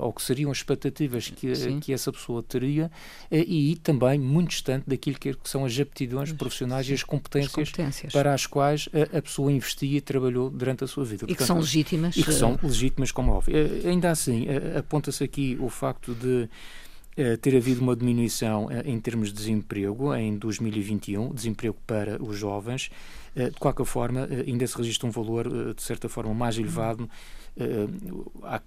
ou 0.00 0.12
que 0.12 0.22
seriam 0.22 0.50
as 0.50 0.58
expectativas 0.58 1.28
que, 1.28 1.52
que 1.80 1.92
essa 1.92 2.12
pessoa 2.12 2.42
teria 2.42 2.86
uh, 3.30 3.34
e 3.34 3.76
também 3.76 4.18
muito 4.18 4.50
distante 4.50 4.84
daquilo 4.86 5.18
que, 5.18 5.36
são 5.44 5.64
as 5.64 5.78
aptidões 5.78 6.32
profissionais 6.32 6.86
Sim. 6.86 6.92
e 6.92 6.94
as 6.94 7.02
competências, 7.04 7.50
as 7.50 7.70
competências, 7.70 8.12
para 8.12 8.34
as 8.34 8.46
quais 8.46 8.88
a, 8.92 9.18
a, 9.18 9.22
pessoa 9.22 9.52
investia 9.52 9.98
e 9.98 10.00
trabalhou 10.00 10.50
durante 10.50 10.82
a 10.82 10.86
sua 10.86 11.04
vida. 11.04 11.24
E 11.24 11.28
Portanto, 11.28 11.38
que 11.38 11.44
são 11.44 11.58
legítimas. 11.58 12.16
E 12.16 12.22
que 12.24 12.32
são 12.32 12.58
legítimas, 12.62 13.12
como 13.12 13.32
óbvio. 13.32 13.54
ainda 13.84 14.10
assim, 14.10 14.46
aponta-se 14.76 15.22
aqui 15.22 15.56
o 15.60 15.68
facto 15.68 16.14
de 16.14 16.48
ter 17.40 17.56
havido 17.56 17.80
uma 17.80 17.96
diminuição 17.96 18.70
eh, 18.70 18.82
em 18.84 19.00
termos 19.00 19.28
de 19.28 19.34
desemprego 19.34 20.14
em 20.14 20.36
2021, 20.36 21.32
desemprego 21.32 21.76
para 21.86 22.22
os 22.22 22.36
jovens. 22.36 22.90
Eh, 23.34 23.50
de 23.50 23.56
qualquer 23.56 23.86
forma, 23.86 24.28
ainda 24.46 24.66
se 24.66 24.76
registra 24.76 25.08
um 25.08 25.10
valor, 25.10 25.74
de 25.74 25.82
certa 25.82 26.08
forma, 26.08 26.34
mais 26.34 26.58
elevado, 26.58 27.08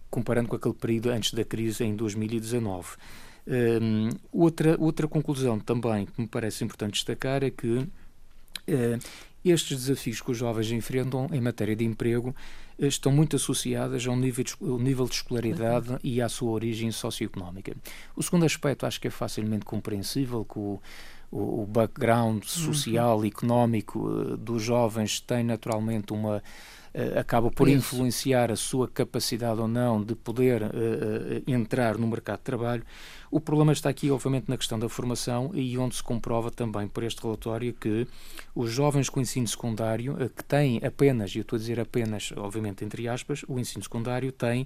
comparando 0.09 0.49
com 0.49 0.55
aquele 0.55 0.73
período 0.73 1.11
antes 1.11 1.33
da 1.33 1.45
crise 1.45 1.83
em 1.83 1.95
2019. 1.95 2.97
outra, 4.31 4.75
outra 4.79 5.07
conclusão 5.07 5.59
também 5.59 6.07
que 6.07 6.21
me 6.21 6.27
parece 6.27 6.63
importante 6.63 6.93
destacar 6.93 7.43
é 7.43 7.51
que 7.51 7.87
estes 9.43 9.85
desafios 9.85 10.21
que 10.21 10.31
os 10.31 10.37
jovens 10.37 10.71
enfrentam 10.71 11.27
em 11.31 11.39
matéria 11.39 11.75
de 11.75 11.85
emprego 11.85 12.35
estão 12.77 13.11
muito 13.11 13.35
associadas 13.35 14.05
ao 14.07 14.15
nível 14.15 14.43
de, 14.43 14.53
ao 14.61 14.79
nível 14.79 15.05
de 15.05 15.15
escolaridade 15.15 15.91
uhum. 15.91 15.99
e 16.03 16.21
à 16.21 16.29
sua 16.29 16.51
origem 16.51 16.91
socioeconómica. 16.91 17.75
O 18.15 18.23
segundo 18.23 18.45
aspecto 18.45 18.85
acho 18.85 19.01
que 19.01 19.07
é 19.07 19.11
facilmente 19.11 19.65
compreensível, 19.65 20.45
que 20.45 20.59
o, 20.59 20.81
o 21.31 21.65
background 21.65 22.43
social, 22.43 23.19
uhum. 23.19 23.25
económico 23.25 24.09
eh, 24.09 24.37
dos 24.37 24.63
jovens 24.63 25.19
tem 25.19 25.43
naturalmente 25.43 26.13
uma 26.13 26.41
acaba 27.17 27.49
por 27.49 27.67
Isso. 27.67 27.77
influenciar 27.77 28.51
a 28.51 28.55
sua 28.55 28.87
capacidade 28.87 29.59
ou 29.59 29.67
não 29.67 30.03
de 30.03 30.15
poder 30.15 30.61
uh, 30.63 30.65
uh, 30.65 31.43
entrar 31.47 31.97
no 31.97 32.07
mercado 32.07 32.39
de 32.39 32.43
trabalho. 32.43 32.83
O 33.31 33.39
problema 33.39 33.71
está 33.71 33.89
aqui, 33.89 34.09
obviamente, 34.09 34.49
na 34.49 34.57
questão 34.57 34.79
da 34.79 34.89
formação 34.89 35.51
e 35.53 35.77
onde 35.77 35.95
se 35.95 36.03
comprova 36.03 36.49
também 36.49 36.87
por 36.87 37.03
este 37.03 37.21
relatório 37.21 37.73
que 37.73 38.07
os 38.55 38.71
jovens 38.71 39.07
com 39.07 39.21
ensino 39.21 39.47
secundário, 39.47 40.15
que 40.35 40.43
têm 40.43 40.81
apenas, 40.83 41.35
e 41.35 41.37
eu 41.37 41.41
estou 41.43 41.55
a 41.55 41.59
dizer 41.59 41.79
apenas, 41.79 42.33
obviamente, 42.35 42.83
entre 42.83 43.07
aspas, 43.07 43.43
o 43.47 43.59
ensino 43.59 43.83
secundário 43.83 44.31
tem 44.31 44.65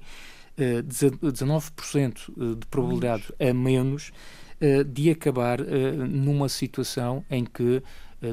19% 0.58 2.56
de 2.58 2.66
probabilidade 2.68 3.34
a 3.38 3.54
menos 3.54 4.14
de 4.88 5.10
acabar 5.10 5.60
numa 6.08 6.48
situação 6.48 7.26
em 7.30 7.44
que 7.44 7.84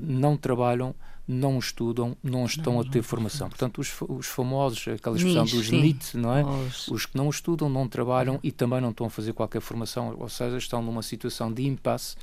não 0.00 0.36
trabalham 0.36 0.94
não 1.30 1.58
estudam, 1.58 2.16
não 2.22 2.44
estão 2.44 2.74
não, 2.74 2.80
a 2.80 2.84
ter 2.84 3.02
formação. 3.02 3.48
Portanto, 3.48 3.80
os, 3.80 3.94
os 4.08 4.26
famosos, 4.26 4.88
aquela 4.88 5.16
expressão 5.16 5.42
Niche, 5.44 5.56
dos. 5.56 5.70
NIT, 5.70 6.16
não 6.16 6.36
é? 6.36 6.44
Os... 6.44 6.88
os... 6.88 7.06
que 7.06 7.16
não 7.16 7.30
estudam, 7.30 7.68
não 7.68 7.88
trabalham 7.88 8.38
e 8.42 8.50
também 8.50 8.80
não 8.80 8.90
estão 8.90 9.06
a 9.06 9.10
fazer 9.10 9.32
qualquer 9.32 9.60
formação, 9.60 10.16
ou 10.18 10.28
seja, 10.28 10.58
estão 10.58 10.82
numa 10.82 11.02
situação 11.02 11.52
de 11.52 11.66
impasse 11.66 12.16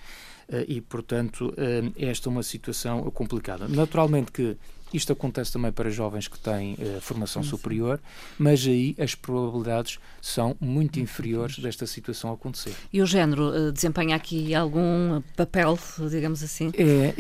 uh, 0.50 0.64
e, 0.68 0.82
portanto, 0.82 1.54
uh, 1.54 1.94
esta 1.98 2.30
é 2.30 2.32
uma 2.32 2.44
situação 2.44 3.04
complicada. 3.12 3.68
Naturalmente 3.68 4.32
que 4.32 4.58
Isto 4.94 5.14
acontece 5.14 5.52
também 5.52 5.72
para 5.72 5.90
jovens 5.90 6.28
que 6.28 6.40
têm 6.40 6.74
uh, 6.74 7.02
formação 7.02 7.44
sim, 7.44 7.50
superior, 7.50 8.00
mas 8.38 8.66
aí 8.66 8.96
as 8.98 9.16
probabilidades 9.16 10.00
são 10.22 10.56
muito 10.60 11.00
inferiores 11.00 11.60
desta 11.60 11.86
situação 11.86 12.32
acontecer. 12.32 12.74
E 12.92 13.02
o 13.02 13.06
género 13.06 13.50
uh, 13.50 13.72
desempenha 13.72 14.16
aqui 14.16 14.56
algum 14.56 15.22
papel, 15.36 15.78
digamos 16.10 16.42
assim? 16.42 16.72
É, 16.78 17.14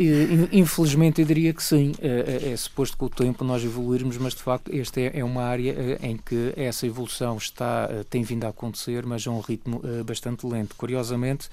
infelizmente 0.51 1.21
eu 1.21 1.27
diria 1.27 1.53
que 1.53 1.63
sim. 1.63 1.93
É 1.99 2.55
suposto 2.55 2.97
que 2.97 3.03
o 3.03 3.09
tempo 3.09 3.43
nós 3.43 3.63
evoluirmos, 3.63 4.17
mas 4.17 4.33
de 4.33 4.41
facto 4.41 4.73
esta 4.73 5.01
é, 5.01 5.19
é 5.19 5.23
uma 5.23 5.43
área 5.43 5.97
em 6.01 6.17
que 6.17 6.53
essa 6.55 6.85
evolução 6.85 7.37
está, 7.37 7.89
tem 8.09 8.23
vindo 8.23 8.45
a 8.45 8.49
acontecer, 8.49 9.05
mas 9.05 9.25
a 9.27 9.31
um 9.31 9.39
ritmo 9.39 9.81
bastante 10.05 10.45
lento. 10.45 10.75
Curiosamente, 10.75 11.49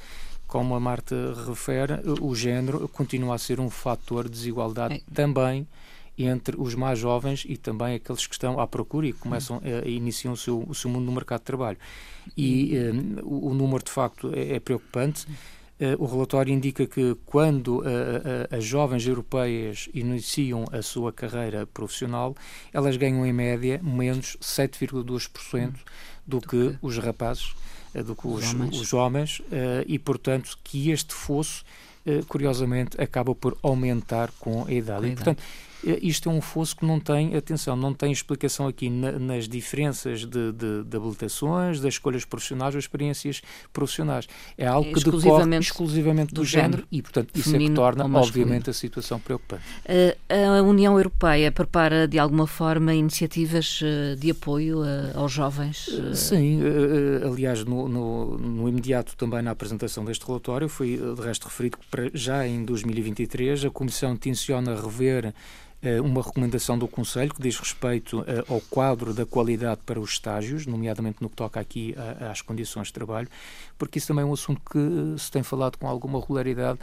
como 0.47 0.75
a 0.75 0.81
Marta 0.81 1.35
refere, 1.47 1.95
o 2.21 2.35
género 2.35 2.89
continua 2.89 3.35
a 3.35 3.39
ser 3.39 3.59
um 3.59 3.69
fator 3.69 4.25
de 4.25 4.31
desigualdade 4.31 4.95
é. 4.95 5.01
também 5.13 5.67
entre 6.17 6.57
os 6.61 6.75
mais 6.75 6.99
jovens 6.99 7.45
e 7.49 7.57
também 7.57 7.95
aqueles 7.97 8.27
que 8.27 8.35
estão 8.35 8.61
à 8.61 8.67
procura 8.67 9.07
e 9.07 9.13
começam 9.13 9.61
a, 9.65 9.85
a 9.85 9.89
iniciar 9.89 10.33
o 10.33 10.37
seu, 10.37 10.65
o 10.67 10.75
seu 10.75 10.89
mundo 10.91 11.05
no 11.05 11.13
mercado 11.13 11.41
de 11.41 11.47
trabalho. 11.47 11.79
E 12.37 12.77
um, 12.79 13.21
o, 13.23 13.51
o, 13.51 13.55
número 13.55 13.83
de 13.83 13.91
facto 13.91 14.33
é, 14.35 14.57
é 14.57 14.61
preocupante. 14.61 15.27
Uh, 15.81 16.01
o 16.01 16.07
relatório 16.07 16.55
indica 16.55 16.87
que 16.87 17.17
quando 17.27 17.79
uh, 17.79 17.81
uh, 17.81 18.57
as 18.57 18.65
jovens 18.65 19.05
europeias 19.09 19.89
iniciam 19.93 20.65
a 20.71 20.81
sua 20.83 21.13
carreira 21.13 21.67
profissional, 21.67 22.37
elas 22.73 22.97
ganham 22.97 23.27
em 23.27 23.33
média 23.33 23.81
menos 23.83 24.37
7,2% 24.41 25.75
do 26.25 26.41
que 26.41 26.77
os 26.81 26.97
rapazes, 26.99 27.55
do 27.93 28.15
que 28.15 28.27
os, 28.27 28.45
os 28.45 28.55
homens, 28.55 28.81
os 28.81 28.93
homens 28.93 29.43
e, 29.87 29.99
portanto, 29.99 30.59
que 30.65 30.91
este 30.91 31.13
fosso, 31.13 31.65
curiosamente, 32.27 33.01
acaba 33.01 33.35
por 33.35 33.57
aumentar 33.63 34.33
com 34.41 34.65
a 34.65 34.73
idade. 34.73 35.01
Com 35.01 35.07
a 35.07 35.09
idade. 35.09 35.13
E, 35.13 35.15
portanto, 35.15 35.43
isto 36.03 36.29
é 36.29 36.33
um 36.33 36.41
fosso 36.41 36.77
que 36.77 36.85
não 36.85 36.99
tem, 36.99 37.37
atenção, 37.37 37.77
não 37.77 37.93
tem 37.93 38.13
explicação 38.13 38.67
aqui 38.67 38.89
na, 38.91 39.13
nas 39.13 39.49
diferenças 39.49 40.21
de, 40.21 40.53
de, 40.53 40.85
de, 40.85 40.97
habilitações, 40.97 41.81
das 41.81 41.95
escolhas 41.95 42.25
profissionais 42.25 42.75
ou 42.75 42.79
experiências 42.79 43.43
profissionais. 43.73 44.27
É 44.57 44.67
algo 44.67 44.93
que 44.93 45.05
decorre 45.05 45.57
exclusivamente 45.59 46.35
do, 46.35 46.41
do 46.41 46.45
género, 46.45 46.73
género, 46.73 46.89
e, 46.91 47.03
portanto, 47.03 47.31
isso 47.35 47.55
é 47.55 47.59
que 47.59 47.71
torna, 47.71 48.05
obviamente, 48.19 48.71
a 48.71 48.73
situação 48.73 49.19
preocupante. 49.19 49.63
A 50.29 50.63
União 50.63 50.97
Europeia 50.97 51.51
prepara, 51.53 52.07
de 52.09 52.19
alguma 52.19 52.47
forma, 52.47 52.95
iniciativas 52.95 53.81
eh, 53.83 54.17
de 54.17 54.31
apoio 54.31 54.83
aos 55.15 55.33
jovens? 55.33 55.89
Eh, 55.89 56.15
sim, 56.15 56.61
eh, 56.63 57.27
aliás, 57.27 57.65
no, 57.65 57.89
no, 57.89 58.39
no 58.39 58.69
imediato 58.69 59.17
também 59.17 59.43
na 59.43 59.51
apresentação 59.51 60.05
deste 60.05 60.27
relatório, 60.27 60.69
foi 60.69 60.97
de 60.97 61.21
resto 61.21 61.45
referido 61.45 61.79
que 61.79 62.11
já 62.15 62.47
em 62.47 62.65
2023 62.65 63.65
a 63.65 63.71
Comissão 63.71 64.17
tenciona 64.17 64.75
rever 64.75 65.27
eh, 65.27 65.33
uma 66.01 66.23
recomendação 66.23 66.79
do 66.79 66.89
Conselho 66.89 67.35
que 67.35 67.43
diz 67.43 67.59
respeito 67.59 68.25
eh, 68.27 68.45
ao 68.49 68.61
quadro 68.61 69.13
da 69.13 69.27
qualidade 69.27 69.81
para 69.85 70.01
os 70.01 70.11
estágios, 70.11 70.67
nomeadamente 70.67 71.19
no 71.21 71.29
que 71.29 71.37
toca 71.37 71.61
aqui 71.61 71.95
às 72.31 72.41
condições 72.41 72.89
de 72.89 72.95
trabalho, 72.95 73.29
porque 73.77 73.99
isso 73.99 74.09
também 74.09 74.23
é 74.23 74.27
um 74.27 74.33
assunto 74.33 74.61
que 74.71 74.79
eh, 74.79 75.19
se 75.19 75.31
tem 75.31 75.43
falado 75.43 75.77
com 75.77 75.87
alguma 75.87 76.21
regularidade. 76.21 76.79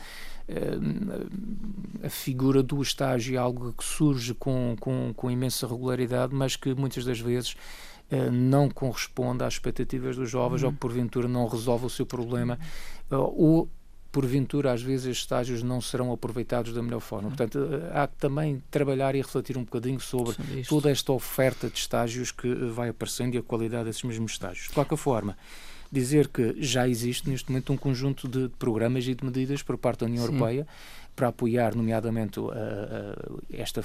A 2.04 2.10
figura 2.10 2.62
do 2.62 2.82
estágio 2.82 3.36
é 3.36 3.38
algo 3.38 3.72
que 3.72 3.86
surge 3.86 4.34
com, 4.34 4.76
com, 4.80 5.14
com 5.16 5.32
imensa 5.32 5.66
regularidade, 5.66 6.36
mas 6.36 6.58
que 6.58 6.74
muitas 6.74 7.06
das 7.06 7.20
vezes 7.22 7.56
não 8.30 8.70
corresponde 8.70 9.46
às 9.46 9.54
expectativas 9.54 10.18
dos 10.18 10.30
jovens 10.30 10.62
uhum. 10.62 10.68
ou 10.68 10.74
que 10.74 10.80
porventura 10.80 11.28
não 11.30 11.48
resolve 11.48 11.86
o 11.86 11.90
seu 11.90 12.06
problema 12.06 12.60
ou 13.10 13.70
porventura, 14.12 14.74
às 14.74 14.82
vezes, 14.82 15.06
estes 15.06 15.24
estágios 15.24 15.64
não 15.64 15.80
serão 15.80 16.12
aproveitados 16.12 16.74
da 16.74 16.82
melhor 16.82 17.00
forma. 17.00 17.30
Portanto, 17.30 17.58
eh, 17.60 17.92
há 17.94 18.08
que 18.08 18.16
também 18.18 18.62
trabalhar 18.70 19.16
e 19.16 19.20
refletir 19.20 19.58
um 19.58 19.64
bocadinho 19.64 20.00
sobre 20.00 20.36
toda 20.68 20.92
esta 20.92 21.12
oferta 21.14 21.70
de 21.70 21.78
estágios 21.78 22.32
que 22.32 22.48
eh, 22.48 22.56
vai 22.70 22.90
aparecendo 22.90 23.36
e 23.36 23.38
a 23.38 23.44
qualidade 23.44 23.86
desses 23.86 24.04
mesmos 24.04 24.34
estágios. 24.34 24.68
De 24.68 24.74
qualquer 24.74 24.98
forma, 24.98 25.38
dizer 25.92 26.28
que 26.28 26.56
já 26.60 26.88
existe 26.88 27.30
neste 27.30 27.50
momento 27.50 27.74
um 27.74 27.78
conjunto 27.78 28.28
de 28.28 28.50
programas 28.58 29.06
e 29.08 29.14
de 29.16 29.24
medidas 29.26 29.62
por 29.62 29.78
parte 29.78 30.02
da 30.02 30.06
União 30.06 30.26
Sim. 30.26 30.34
Europeia 30.34 30.68
para 31.16 31.28
apoiar, 31.28 31.76
nomeadamente, 31.76 32.40
a, 32.40 32.44
a, 32.44 33.62
esta 33.62 33.82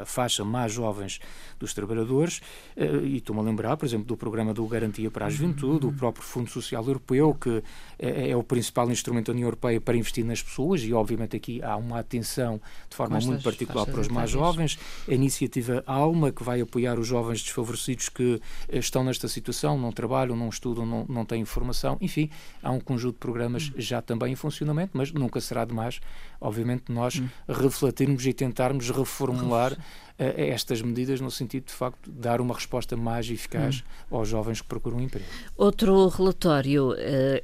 a, 0.00 0.04
faixa 0.04 0.44
mais 0.44 0.72
jovens 0.72 1.20
dos 1.58 1.74
trabalhadores. 1.74 2.40
Eh, 2.76 2.86
e 3.04 3.16
estou-me 3.18 3.40
a 3.40 3.44
lembrar, 3.44 3.76
por 3.76 3.84
exemplo, 3.84 4.06
do 4.06 4.16
programa 4.16 4.54
do 4.54 4.66
Garantia 4.66 5.10
para 5.10 5.26
a 5.26 5.30
Juventude, 5.30 5.86
o 5.86 5.92
próprio 5.92 6.24
Fundo 6.24 6.50
Social 6.50 6.84
Europeu, 6.86 7.34
que 7.34 7.62
é, 7.98 8.30
é, 8.30 8.36
o 8.36 8.42
principal 8.42 8.90
instrumento 8.90 9.26
da 9.26 9.32
União 9.32 9.46
Europeia 9.46 9.80
para 9.80 9.96
investir 9.96 10.24
nas 10.24 10.42
pessoas, 10.42 10.82
e 10.82 10.92
obviamente 10.92 11.36
aqui 11.36 11.62
há 11.62 11.76
uma 11.76 11.98
atenção 11.98 12.60
de 12.88 12.96
forma 12.96 13.18
muito 13.20 13.42
particular 13.42 13.86
para 13.86 14.00
os 14.00 14.08
mais 14.08 14.30
jovens. 14.30 14.78
A 15.08 15.12
iniciativa 15.12 15.82
Alma, 15.86 16.32
que 16.32 16.42
vai 16.42 16.60
apoiar 16.60 16.98
os 16.98 17.06
jovens 17.06 17.42
desfavorecidos 17.42 18.08
que 18.08 18.40
eh, 18.68 18.78
estão 18.78 19.04
nesta 19.04 19.28
situação, 19.28 19.78
não 19.78 19.92
trabalham, 19.92 20.36
não 20.36 20.48
estudam, 20.48 20.86
não, 20.86 21.04
não 21.08 21.24
têm 21.24 21.44
formação. 21.44 21.96
Enfim, 22.00 22.30
há 22.62 22.70
um 22.70 22.80
conjunto 22.80 23.14
de 23.14 23.20
programas 23.20 23.68
hum. 23.68 23.74
já 23.76 24.00
também 24.00 24.32
em 24.32 24.36
funcionamento, 24.36 24.92
mas 24.94 25.12
nunca 25.12 25.40
será 25.40 25.64
demais 25.64 26.00
obviamente, 26.42 26.51
nós 26.88 27.16
hum. 27.16 27.28
refletirmos 27.48 28.26
e 28.26 28.32
tentarmos 28.32 28.90
reformular 28.90 29.72
uh, 29.72 29.78
estas 30.18 30.82
medidas 30.82 31.20
no 31.20 31.30
sentido 31.30 31.66
de, 31.66 31.72
facto, 31.72 32.10
dar 32.10 32.40
uma 32.40 32.54
resposta 32.54 32.96
mais 32.96 33.28
eficaz 33.28 33.82
hum. 34.10 34.16
aos 34.16 34.28
jovens 34.28 34.60
que 34.60 34.66
procuram 34.66 34.98
um 34.98 35.02
emprego. 35.02 35.26
Outro 35.56 36.08
relatório 36.08 36.92
uh, 36.92 36.96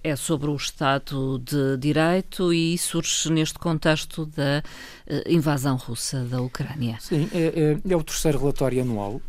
é 0.02 0.16
sobre 0.16 0.50
o 0.50 0.56
Estado 0.56 1.38
de 1.38 1.76
Direito 1.78 2.52
e 2.52 2.76
surge 2.78 3.30
neste 3.30 3.58
contexto 3.58 4.26
da 4.26 4.62
uh, 5.06 5.32
invasão 5.32 5.76
russa 5.76 6.24
da 6.24 6.40
Ucrânia. 6.40 6.98
Sim, 7.00 7.28
é, 7.32 7.78
é, 7.86 7.92
é 7.92 7.96
o 7.96 8.02
terceiro 8.02 8.38
relatório 8.38 8.82
anual 8.82 9.20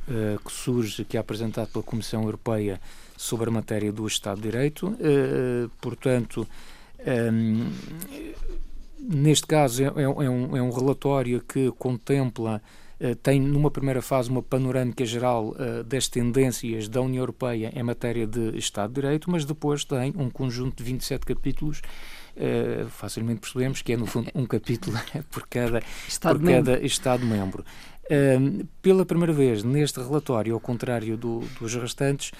que 0.44 0.52
surge, 0.52 1.06
que 1.06 1.18
é 1.18 1.20
apresentado 1.20 1.70
pela 1.70 1.84
Comissão 1.84 2.24
Europeia 2.24 2.80
sobre 3.16 3.50
a 3.50 3.52
matéria 3.52 3.92
do 3.92 4.06
Estado 4.08 4.38
de 4.38 4.44
Direito. 4.44 4.98
portanto, 5.82 6.48
um, 7.06 7.72
Neste 9.02 9.48
caso, 9.48 9.84
é, 9.84 9.88
é, 9.88 10.04
é, 10.04 10.30
um, 10.30 10.58
é 10.58 10.62
um 10.62 10.72
relatório 10.72 11.42
que 11.42 11.72
contempla 11.72 12.62
Uh, 13.00 13.16
tem 13.16 13.40
numa 13.40 13.72
primeira 13.72 14.02
fase 14.02 14.30
uma 14.30 14.44
panorâmica 14.44 15.06
geral 15.06 15.56
uh, 15.56 15.86
das 15.86 16.10
tendências 16.10 16.90
da 16.90 17.00
União 17.00 17.22
Europeia 17.22 17.72
em 17.74 17.82
matéria 17.82 18.28
de 18.28 18.58
Estado 18.58 18.90
de 18.90 19.02
Direito, 19.02 19.32
mas 19.32 19.46
depois 19.46 19.86
tem 19.86 20.14
um 20.18 20.30
conjunto 20.30 20.76
de 20.76 20.84
27 20.84 21.26
capítulos. 21.26 21.82
Uh, 22.36 22.90
facilmente 22.90 23.40
percebemos 23.40 23.82
que 23.82 23.94
é, 23.94 23.98
no 23.98 24.06
fundo, 24.06 24.30
um 24.36 24.46
capítulo 24.46 24.98
por 25.32 25.48
cada 25.48 25.82
Estado, 26.10 26.40
por 26.40 26.46
membro. 26.46 26.74
Cada 26.74 26.86
Estado 26.86 27.26
membro. 27.26 27.64
pela 28.82 29.06
primeira 29.06 29.32
vez 29.32 29.64
neste 29.64 29.98
relatório, 30.02 30.54
ao 30.54 30.60
contrário 30.60 31.16
do, 31.16 31.40
dos 31.58 31.76
restantes, 31.76 32.32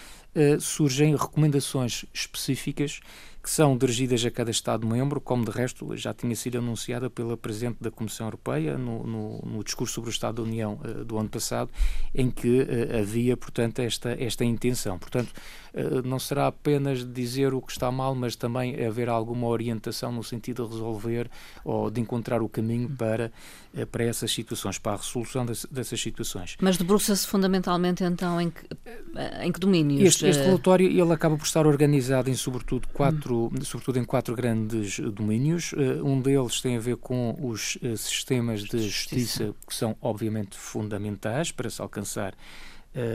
surgem 0.60 1.16
recomendações 1.16 2.06
específicas 2.14 3.00
que 3.42 3.50
são 3.50 3.78
dirigidas 3.78 4.24
a 4.26 4.32
cada 4.32 4.52
Estado-membro, 4.52 5.22
como 5.22 5.46
de 5.46 5.52
resto 5.52 5.96
já 5.96 6.14
tinha 6.14 6.36
sido 6.36 6.58
anunciada 6.58 7.10
pela 7.10 7.38
Presidente 7.38 7.78
da 7.80 7.90
Comissão 7.90 8.28
Europeia 8.28 8.78
no, 8.78 9.06
no, 9.06 9.40
no 9.40 9.64
discurso 9.64 9.94
sobre 9.94 10.10
o 10.10 10.12
Estado 10.12 10.36
da 10.36 10.44
União 10.44 10.80
uh, 10.84 11.06
do 11.06 11.18
ano 11.18 11.30
passado, 11.30 11.70
em 12.14 12.30
que 12.30 12.62
uh, 12.62 13.00
havia, 13.00 13.38
portanto, 13.38 13.80
esta, 13.80 14.12
esta 14.20 14.44
intenção. 14.44 15.00
Portanto, 15.00 15.34
não 16.04 16.20
será 16.20 16.48
apenas 16.48 17.06
dizer 17.06 17.54
o 17.54 17.62
que 17.62 17.72
está 17.72 17.92
mal, 17.92 18.16
mas 18.16 18.36
também 18.36 18.84
haver 18.86 19.10
alguma 19.10 19.48
orientação 19.48 20.12
no 20.12 20.24
sentido 20.24 20.66
de 20.66 20.74
resolver 20.74 21.30
ou 21.64 21.90
de 21.90 22.02
encontrar 22.02 22.42
o 22.42 22.50
caminho 22.50 22.90
para, 22.90 23.32
para 23.92 24.04
essas 24.04 24.32
situações, 24.32 24.78
para 24.78 24.94
a 24.94 24.98
resolução 24.98 25.46
dessas 25.46 26.02
situações. 26.02 26.58
Mas 26.62 26.78
debruça-se 26.78 27.28
fundamentalmente, 27.28 28.04
então, 28.04 28.42
em 28.42 28.50
que, 28.50 28.66
em 29.42 29.52
que 29.52 29.60
domínios? 29.60 30.02
Este, 30.02 30.26
este 30.26 30.44
relatório 30.44 30.88
ele 30.90 31.14
acaba 31.14 31.38
por 31.38 31.46
estar 31.46 31.66
organizado 31.68 32.30
em, 32.30 32.36
sobretudo, 32.36 32.88
quatro 32.88 33.20
quatro, 33.20 33.52
sobretudo 33.64 34.00
em 34.00 34.04
quatro 34.04 34.36
grandes 34.36 35.00
domínios. 35.00 35.74
Um 36.04 36.22
deles 36.22 36.62
tem 36.62 36.78
a 36.78 36.80
ver 36.80 36.98
com 36.98 37.38
os 37.42 37.78
sistemas 37.98 38.64
de 38.64 38.80
justiça, 38.80 39.54
que 39.68 39.76
são 39.76 39.96
obviamente 40.02 40.58
fundamentais 40.58 41.52
para 41.52 41.70
se 41.70 41.82
alcançar 41.82 42.34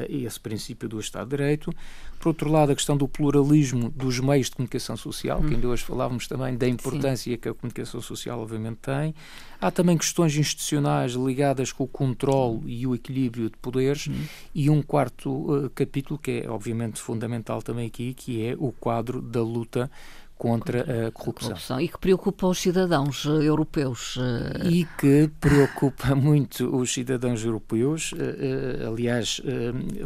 esse 0.09 0.39
princípio 0.39 0.89
do 0.89 1.01
Estado 1.01 1.29
de 1.29 1.37
Direito. 1.37 1.73
Por 2.19 2.29
outro 2.29 2.51
lado, 2.51 2.73
a 2.73 2.75
questão 2.75 2.97
do 2.97 3.07
pluralismo 3.07 3.91
dos 3.91 4.19
meios 4.19 4.47
de 4.47 4.57
comunicação 4.57 4.97
social, 4.97 5.41
hum. 5.41 5.47
que 5.47 5.55
ainda 5.55 5.69
hoje 5.69 5.85
falávamos 5.85 6.27
também 6.27 6.57
da 6.57 6.67
importância 6.67 7.31
Sim. 7.31 7.39
que 7.39 7.49
a 7.49 7.55
comunicação 7.55 8.01
social 8.01 8.41
obviamente 8.41 8.79
tem. 8.79 9.15
Há 9.61 9.71
também 9.71 9.97
questões 9.99 10.37
institucionais 10.37 11.13
ligadas 11.13 11.73
com 11.73 11.85
o 11.85 11.89
controle 11.89 12.63
e 12.67 12.87
o 12.87 12.95
equilíbrio 12.95 13.51
de 13.51 13.57
poderes. 13.59 14.09
Hum. 14.09 14.25
E 14.55 14.71
um 14.71 14.81
quarto 14.81 15.31
uh, 15.31 15.71
capítulo, 15.71 16.19
que 16.19 16.43
é 16.45 16.51
obviamente 16.51 17.01
fundamental 17.01 17.63
também 17.63 17.87
aqui, 17.87 18.15
que 18.15 18.47
é 18.47 18.57
o 18.59 18.73
quadro 18.73 19.21
da 19.21 19.43
luta 19.43 19.91
contra 20.37 20.81
a 20.81 21.11
corrupção. 21.11 21.51
corrupção. 21.51 21.81
E 21.81 21.89
que 21.89 21.99
preocupa 21.99 22.47
os 22.47 22.59
cidadãos 22.59 23.25
eh, 23.25 23.45
europeus. 23.45 24.19
Eh. 24.19 24.69
E 24.69 24.85
que 24.99 25.31
preocupa 25.41 26.15
muito 26.17 26.75
os 26.77 26.93
cidadãos 26.93 27.45
europeus. 27.45 28.13
Eh, 28.19 28.87
aliás, 28.87 29.41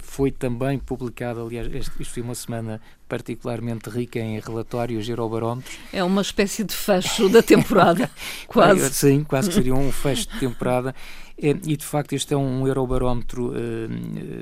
foi 0.00 0.30
também 0.30 0.78
publicado, 0.78 1.40
aliás, 1.42 1.66
isto 1.72 2.04
foi 2.04 2.22
uma 2.22 2.34
semana 2.34 2.80
particularmente 3.08 3.88
rica 3.88 4.18
em 4.18 4.38
relatórios 4.38 5.08
eurobarómetros. 5.08 5.78
É 5.92 6.04
uma 6.04 6.20
espécie 6.20 6.62
de 6.62 6.74
fecho 6.74 7.28
da 7.28 7.42
temporada, 7.42 8.10
quase. 8.46 8.92
Sim, 8.92 9.24
quase 9.24 9.48
que 9.48 9.54
seria 9.54 9.74
um 9.74 9.90
fecho 9.90 10.28
de 10.28 10.38
temporada. 10.38 10.94
E, 11.40 11.76
de 11.76 11.84
facto, 11.84 12.14
este 12.14 12.34
é 12.34 12.36
um 12.36 12.66
eurobarómetro 12.66 13.52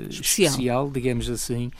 especial. 0.09 0.49
especial, 0.49 0.91
digamos 0.91 1.29
assim, 1.29 1.71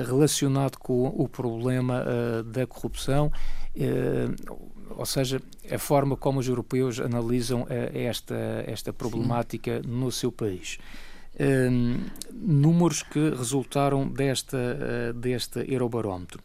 relacionado 0.00 0.78
com 0.78 1.08
o 1.08 1.28
problema 1.28 2.02
uh, 2.02 2.42
da 2.42 2.66
corrupção, 2.66 3.30
uh, 3.76 4.56
ou 4.96 5.06
seja, 5.06 5.40
a 5.70 5.78
forma 5.78 6.16
como 6.16 6.38
os 6.38 6.48
europeus 6.48 7.00
analisam 7.00 7.66
esta, 7.68 8.34
esta 8.66 8.92
problemática 8.92 9.80
Sim. 9.82 9.88
no 9.88 10.12
seu 10.12 10.30
país. 10.30 10.78
números 12.30 13.02
que 13.02 13.30
resultaram 13.30 14.06
desta, 14.06 15.14
deste 15.14 15.64
Eurobarómetro. 15.66 16.42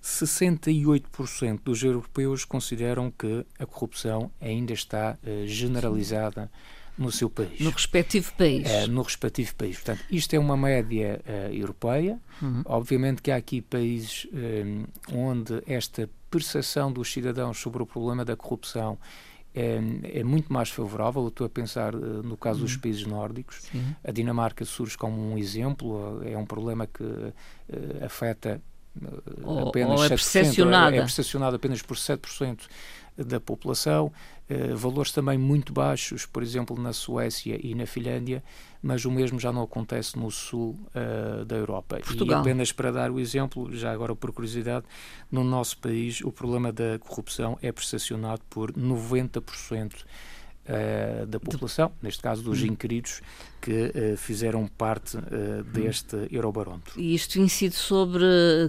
68% 0.00 1.60
dos 1.64 1.82
europeus 1.82 2.44
consideram 2.44 3.10
que 3.10 3.44
a 3.58 3.66
corrupção 3.66 4.30
ainda 4.40 4.72
está 4.72 5.18
generalizada 5.44 6.48
no 6.96 7.10
seu 7.10 7.30
país. 7.30 7.60
No 7.60 7.70
respectivo 7.70 8.32
país. 8.34 8.68
É, 8.68 8.86
no 8.86 9.02
respectivo 9.02 9.54
país. 9.54 9.76
Portanto, 9.76 10.04
isto 10.10 10.34
é 10.34 10.38
uma 10.38 10.56
média 10.56 11.20
uh, 11.26 11.54
europeia. 11.54 12.18
Uhum. 12.40 12.62
Obviamente 12.64 13.22
que 13.22 13.30
há 13.30 13.36
aqui 13.36 13.60
países 13.60 14.26
um, 14.32 14.82
eh, 14.82 14.86
onde 15.14 15.62
esta 15.66 16.08
percepção 16.30 16.92
dos 16.92 17.12
cidadãos 17.12 17.58
sobre 17.58 17.82
o 17.82 17.86
problema 17.86 18.24
da 18.24 18.36
corrupção 18.36 18.98
é, 19.54 19.78
é, 20.20 20.24
muito 20.24 20.52
mais 20.52 20.70
favorável. 20.70 21.22
Eu 21.22 21.28
estou 21.28 21.46
a 21.46 21.50
pensar 21.50 21.94
uh, 21.94 22.22
no 22.22 22.36
caso 22.36 22.60
uhum. 22.60 22.66
dos 22.66 22.76
países 22.76 23.06
nórdicos. 23.06 23.62
Sim. 23.70 23.94
A 24.02 24.10
Dinamarca 24.10 24.64
surge 24.64 24.96
como 24.96 25.20
um 25.20 25.36
exemplo. 25.36 26.22
É 26.24 26.36
um 26.36 26.46
problema 26.46 26.86
que 26.86 27.02
uh, 27.02 27.32
afeta 28.04 28.62
apenas 29.66 30.00
ou 30.00 30.04
é 30.04 30.08
7%. 30.08 30.10
Percepcionada. 30.10 30.96
É, 30.96 30.98
é 30.98 31.02
percepcionado 31.02 31.56
apenas 31.56 31.82
por 31.82 31.96
7% 31.96 32.60
da 33.16 33.38
população, 33.38 34.12
eh, 34.48 34.74
valores 34.74 35.12
também 35.12 35.36
muito 35.36 35.72
baixos, 35.72 36.26
por 36.26 36.42
exemplo, 36.42 36.80
na 36.80 36.92
Suécia 36.92 37.58
e 37.62 37.74
na 37.74 37.86
Finlândia, 37.86 38.42
mas 38.82 39.04
o 39.04 39.10
mesmo 39.10 39.38
já 39.38 39.52
não 39.52 39.62
acontece 39.62 40.18
no 40.18 40.30
sul 40.30 40.78
uh, 40.88 41.44
da 41.44 41.56
Europa. 41.56 42.00
Portugal. 42.04 42.38
E 42.38 42.40
apenas 42.40 42.72
para 42.72 42.90
dar 42.90 43.10
o 43.10 43.20
exemplo, 43.20 43.74
já 43.74 43.92
agora 43.92 44.14
por 44.16 44.32
curiosidade, 44.32 44.84
no 45.30 45.44
nosso 45.44 45.78
país 45.78 46.20
o 46.20 46.32
problema 46.32 46.72
da 46.72 46.98
corrupção 46.98 47.56
é 47.62 47.70
percepcionado 47.70 48.42
por 48.50 48.72
90% 48.72 50.04
uh, 50.68 51.26
da 51.26 51.40
população, 51.40 51.92
neste 52.02 52.22
caso 52.22 52.42
dos 52.42 52.62
hum. 52.62 52.66
inquiridos, 52.66 53.20
que 53.60 53.70
uh, 53.70 54.16
fizeram 54.16 54.66
parte 54.66 55.16
uh, 55.16 55.62
deste 55.64 56.16
Eurobarómetro. 56.30 57.00
E 57.00 57.14
isto 57.14 57.38
incide 57.38 57.74
sobre 57.74 58.24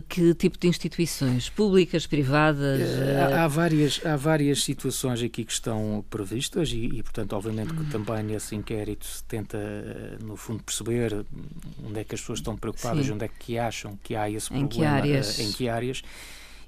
que 0.07 0.33
tipo 0.35 0.57
de 0.57 0.67
instituições? 0.67 1.49
Públicas, 1.49 2.05
privadas? 2.05 2.81
Há, 3.31 3.43
há, 3.43 3.47
várias, 3.47 4.05
há 4.05 4.15
várias 4.15 4.63
situações 4.63 5.21
aqui 5.21 5.43
que 5.43 5.53
estão 5.53 6.03
previstas 6.09 6.69
e, 6.69 6.85
e 6.85 7.03
portanto, 7.03 7.33
obviamente 7.33 7.73
que 7.73 7.81
hum. 7.81 7.89
também 7.89 8.23
nesse 8.23 8.55
inquérito 8.55 9.05
se 9.05 9.23
tenta, 9.23 9.57
no 10.23 10.35
fundo, 10.35 10.63
perceber 10.63 11.25
onde 11.83 11.99
é 11.99 12.03
que 12.03 12.15
as 12.15 12.21
pessoas 12.21 12.39
estão 12.39 12.55
preocupadas, 12.55 13.05
Sim. 13.05 13.13
onde 13.13 13.25
é 13.25 13.27
que 13.27 13.57
acham 13.57 13.97
que 14.03 14.15
há 14.15 14.29
esse 14.29 14.47
problema, 14.47 14.65
em 14.65 14.69
que 14.69 14.85
áreas. 14.85 15.39
em 15.39 15.51
que 15.51 15.69
áreas 15.69 16.03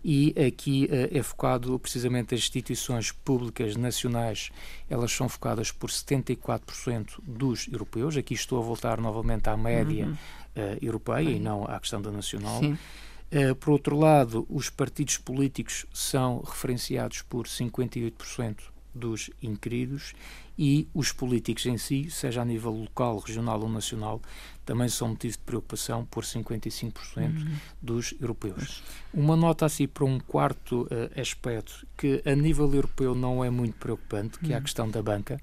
e 0.07 0.35
aqui 0.39 0.87
uh, 0.91 1.17
é 1.17 1.23
focado 1.23 1.79
precisamente 1.79 2.35
as 2.35 2.41
instituições 2.41 3.11
públicas 3.11 3.75
nacionais, 3.75 4.51
elas 4.87 5.11
são 5.11 5.27
focadas 5.27 5.71
por 5.71 5.89
74% 5.89 7.19
dos 7.23 7.67
europeus. 7.67 8.15
Aqui 8.15 8.35
estou 8.35 8.59
a 8.59 8.61
voltar 8.61 9.01
novamente 9.01 9.49
à 9.49 9.57
média 9.57 10.05
uhum. 10.05 10.11
uh, 10.11 10.77
europeia 10.79 11.27
uhum. 11.27 11.35
e 11.35 11.39
não 11.39 11.65
à 11.65 11.79
questão 11.79 11.99
da 11.99 12.11
nacional. 12.11 12.61
Uh, 12.61 13.55
por 13.55 13.71
outro 13.71 13.97
lado, 13.97 14.45
os 14.47 14.69
partidos 14.69 15.17
políticos 15.17 15.87
são 15.91 16.39
referenciados 16.45 17.23
por 17.23 17.47
58% 17.47 18.57
dos 18.93 19.31
inquiridos 19.41 20.13
e 20.57 20.87
os 20.93 21.11
políticos 21.11 21.65
em 21.65 21.77
si, 21.77 22.09
seja 22.09 22.41
a 22.41 22.45
nível 22.45 22.71
local, 22.71 23.19
regional 23.19 23.61
ou 23.61 23.69
nacional, 23.69 24.21
também 24.65 24.89
são 24.89 25.09
motivo 25.09 25.33
de 25.33 25.43
preocupação 25.43 26.05
por 26.05 26.23
55% 26.23 26.93
uhum. 27.17 27.55
dos 27.81 28.13
europeus. 28.19 28.81
Uma 29.13 29.35
nota 29.35 29.65
assim 29.65 29.87
para 29.87 30.05
um 30.05 30.19
quarto 30.19 30.83
uh, 30.83 31.19
aspecto 31.19 31.85
que 31.95 32.21
a 32.25 32.35
nível 32.35 32.73
europeu 32.73 33.13
não 33.13 33.43
é 33.43 33.49
muito 33.49 33.75
preocupante, 33.77 34.39
que 34.39 34.45
uhum. 34.45 34.51
é 34.51 34.55
a 34.55 34.57
uhum. 34.57 34.63
questão 34.63 34.89
da 34.89 35.03
banca, 35.03 35.39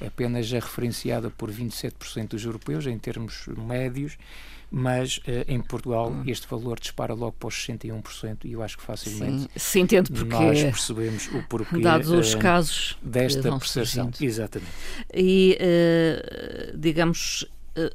é 0.00 0.08
apenas 0.08 0.46
já 0.46 0.58
referenciada 0.58 1.30
por 1.30 1.50
27% 1.50 2.28
dos 2.28 2.44
europeus 2.44 2.86
em 2.86 2.98
termos 2.98 3.46
médios 3.56 4.18
mas 4.70 5.18
uh, 5.18 5.22
em 5.46 5.60
Portugal 5.60 6.10
hum. 6.10 6.24
este 6.26 6.46
valor 6.48 6.78
dispara 6.80 7.14
logo 7.14 7.32
para 7.32 7.48
os 7.48 7.54
61% 7.54 8.44
e 8.44 8.52
eu 8.52 8.62
acho 8.62 8.76
que 8.76 8.82
facilmente 8.82 9.42
Sim, 9.42 9.48
se 9.56 9.80
entende 9.80 10.10
porque 10.10 10.34
nós 10.34 10.62
percebemos 10.62 11.28
o 11.28 11.42
porquê 11.44 11.80
dados 11.80 12.10
os 12.10 12.34
uh, 12.34 12.38
casos 12.38 12.98
desta 13.00 13.42
percepção. 13.58 14.10
Exatamente. 14.20 14.55
E, 15.14 15.58
uh, 15.60 16.76
digamos, 16.76 17.46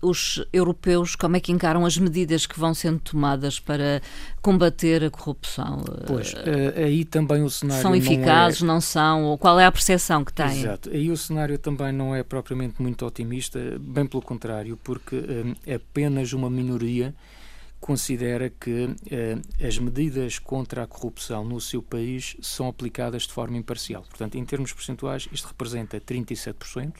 os 0.02 0.45
europeus 0.54 1.15
como 1.15 1.36
é 1.36 1.39
que 1.39 1.52
encaram 1.52 1.86
as 1.86 1.97
medidas 1.97 2.45
que 2.45 2.60
vão 2.60 2.74
sendo 2.74 3.00
tomadas 3.00 3.60
para 3.60 4.02
combater 4.41 5.04
a 5.04 5.10
corrupção? 5.10 5.84
Pois, 6.06 6.34
aí 6.76 7.04
também 7.04 7.43
o 7.43 7.50
cenário 7.50 7.82
são 7.82 7.95
eficazes, 7.95 8.62
não, 8.62 8.69
é... 8.69 8.74
não 8.76 8.82
são? 8.82 9.24
Ou 9.26 9.38
qual 9.38 9.60
é 9.60 9.65
a 9.65 9.71
percepção 9.71 10.24
que 10.24 10.34
têm? 10.34 10.60
Exato, 10.60 10.89
aí 10.89 11.10
o 11.10 11.17
cenário 11.17 11.58
também 11.58 11.91
não 11.91 12.15
é 12.15 12.24
propriamente 12.24 12.82
muito 12.82 13.06
otimista, 13.06 13.60
bem 13.80 14.06
pelo 14.06 14.21
contrário, 14.21 14.78
porque 14.84 15.56
é 15.65 15.76
apenas 15.76 16.32
uma 16.34 16.50
minoria 16.50 17.13
considera 17.82 18.48
que 18.48 18.96
eh, 19.10 19.41
as 19.67 19.80
medidas 19.80 20.38
contra 20.38 20.84
a 20.84 20.88
corrupção 20.88 21.44
no 21.44 21.60
seu 21.60 21.82
país 21.82 22.38
são 22.39 22.67
aplicadas 22.67 23.24
de 23.24 23.34
forma 23.34 23.58
imparcial. 23.58 24.04
Portanto, 24.04 24.38
em 24.38 24.46
termos 24.46 24.72
percentuais, 24.72 25.28
isto 25.32 25.48
representa 25.48 26.00
37%. 26.00 26.94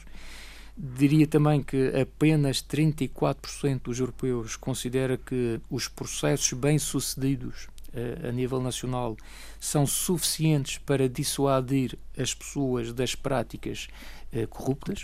Diria 0.76 1.26
também 1.26 1.62
que 1.62 1.92
apenas 2.00 2.62
34% 2.62 3.82
dos 3.82 4.00
europeus 4.00 4.56
considera 4.56 5.16
que 5.16 5.60
os 5.70 5.86
processos 5.86 6.52
bem-sucedidos 6.54 7.68
uh, 7.92 8.28
a 8.28 8.32
nível 8.32 8.60
nacional 8.60 9.16
são 9.60 9.86
suficientes 9.86 10.78
para 10.78 11.08
dissuadir 11.08 11.96
as 12.18 12.34
pessoas 12.34 12.92
das 12.92 13.14
práticas 13.14 13.86
uh, 14.32 14.48
corruptas. 14.48 15.02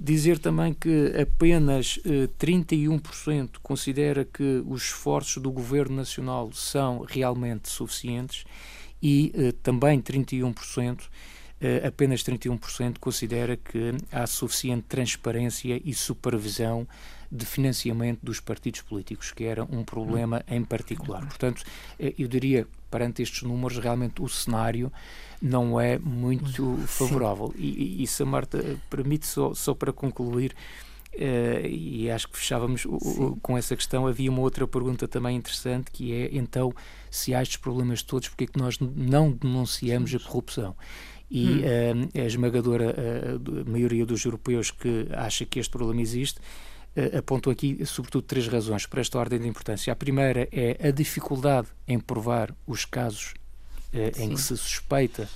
Dizer 0.00 0.38
também 0.38 0.72
que 0.72 1.12
apenas 1.20 1.98
eh, 2.04 2.28
31% 2.38 3.58
considera 3.62 4.24
que 4.24 4.62
os 4.66 4.82
esforços 4.82 5.42
do 5.42 5.50
governo 5.50 5.96
nacional 5.96 6.52
são 6.52 7.00
realmente 7.00 7.68
suficientes 7.68 8.44
e 9.02 9.32
também 9.62 10.00
31% 10.00 11.08
eh, 11.60 11.84
apenas 11.84 12.22
31% 12.22 12.98
considera 13.00 13.56
que 13.56 13.94
há 14.12 14.26
suficiente 14.26 14.84
transparência 14.88 15.80
e 15.84 15.92
supervisão 15.92 16.86
de 17.30 17.44
financiamento 17.44 18.20
dos 18.22 18.40
partidos 18.40 18.80
políticos, 18.80 19.32
que 19.32 19.44
era 19.44 19.64
um 19.64 19.84
problema 19.84 20.42
em 20.48 20.64
particular. 20.64 21.26
Portanto, 21.26 21.62
eh, 21.98 22.14
eu 22.18 22.26
diria, 22.26 22.66
perante 22.90 23.22
estes 23.22 23.42
números, 23.42 23.78
realmente 23.78 24.22
o 24.22 24.28
cenário 24.28 24.92
não 25.40 25.80
é 25.80 25.98
muito 25.98 26.76
favorável. 26.86 27.52
E, 27.56 28.02
e, 28.02 28.06
se 28.06 28.22
a 28.22 28.26
Marta 28.26 28.62
permite, 28.88 29.26
só, 29.26 29.54
só 29.54 29.74
para 29.74 29.92
concluir, 29.92 30.54
Uh, 31.14 31.66
e 31.66 32.08
acho 32.12 32.28
que 32.28 32.38
fechávamos 32.38 32.84
o, 32.84 33.36
com 33.42 33.58
essa 33.58 33.74
questão. 33.74 34.06
Havia 34.06 34.30
uma 34.30 34.40
outra 34.40 34.68
pergunta 34.68 35.08
também 35.08 35.36
interessante 35.36 35.90
que 35.90 36.12
é 36.12 36.28
então 36.32 36.72
se 37.10 37.34
há 37.34 37.42
estes 37.42 37.56
problemas 37.56 38.02
todos, 38.02 38.28
porque 38.28 38.44
é 38.44 38.46
que 38.46 38.56
nós 38.58 38.78
não 38.78 39.32
denunciamos 39.32 40.14
a 40.14 40.18
corrupção? 40.20 40.76
e 41.30 41.46
hum. 41.46 42.04
uh, 42.04 42.20
a 42.20 42.24
esmagadora 42.24 42.94
uh, 42.94 43.70
maioria 43.70 44.06
dos 44.06 44.24
europeus 44.24 44.70
que 44.70 45.08
acha 45.12 45.44
que 45.44 45.58
este 45.58 45.70
problema 45.70 46.00
existe 46.00 46.40
apontam 47.16 47.52
aqui, 47.52 47.84
sobretudo, 47.86 48.22
três 48.22 48.48
razões 48.48 48.86
para 48.86 49.00
esta 49.00 49.18
ordem 49.18 49.38
de 49.38 49.46
importância. 49.46 49.92
A 49.92 49.96
primeira 49.96 50.48
é 50.50 50.88
a 50.88 50.90
dificuldade 50.90 51.68
em 51.86 51.98
provar 51.98 52.54
os 52.66 52.84
casos 52.84 53.34
em 53.92 54.34
que 54.34 54.40
se 54.40 54.56
suspeita 54.56 55.28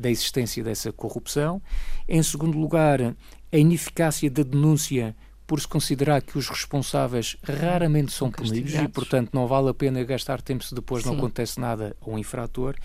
da 0.00 0.10
existência 0.10 0.62
dessa 0.62 0.92
corrupção. 0.92 1.62
Em 2.06 2.22
segundo 2.22 2.58
lugar, 2.58 3.00
a 3.00 3.56
ineficácia 3.56 4.30
da 4.30 4.42
denúncia 4.42 5.16
por 5.46 5.60
se 5.60 5.68
considerar 5.68 6.22
que 6.22 6.38
os 6.38 6.48
responsáveis 6.48 7.36
raramente 7.42 8.12
são 8.12 8.30
punidos 8.30 8.74
e, 8.74 8.88
portanto, 8.88 9.30
não 9.32 9.46
vale 9.46 9.68
a 9.68 9.74
pena 9.74 10.02
gastar 10.04 10.40
tempo 10.40 10.64
se 10.64 10.74
depois 10.74 11.02
Sim. 11.02 11.10
não 11.10 11.18
acontece 11.18 11.60
nada 11.60 11.96
ao 12.00 12.18
infrator. 12.18 12.76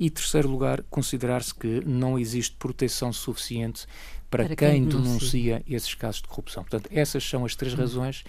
E, 0.00 0.08
terceiro 0.08 0.48
lugar, 0.48 0.82
considerar-se 0.88 1.52
que 1.52 1.82
não 1.84 2.18
existe 2.18 2.54
proteção 2.56 3.12
suficiente 3.12 3.84
para, 4.30 4.44
para 4.44 4.56
quem, 4.56 4.84
quem 4.84 4.84
denuncia 4.84 5.62
esses 5.68 5.94
casos 5.94 6.22
de 6.22 6.28
corrupção. 6.28 6.62
Portanto, 6.62 6.88
essas 6.92 7.24
são 7.24 7.44
as 7.44 7.54
três 7.54 7.74
hum. 7.74 7.78
razões 7.78 8.24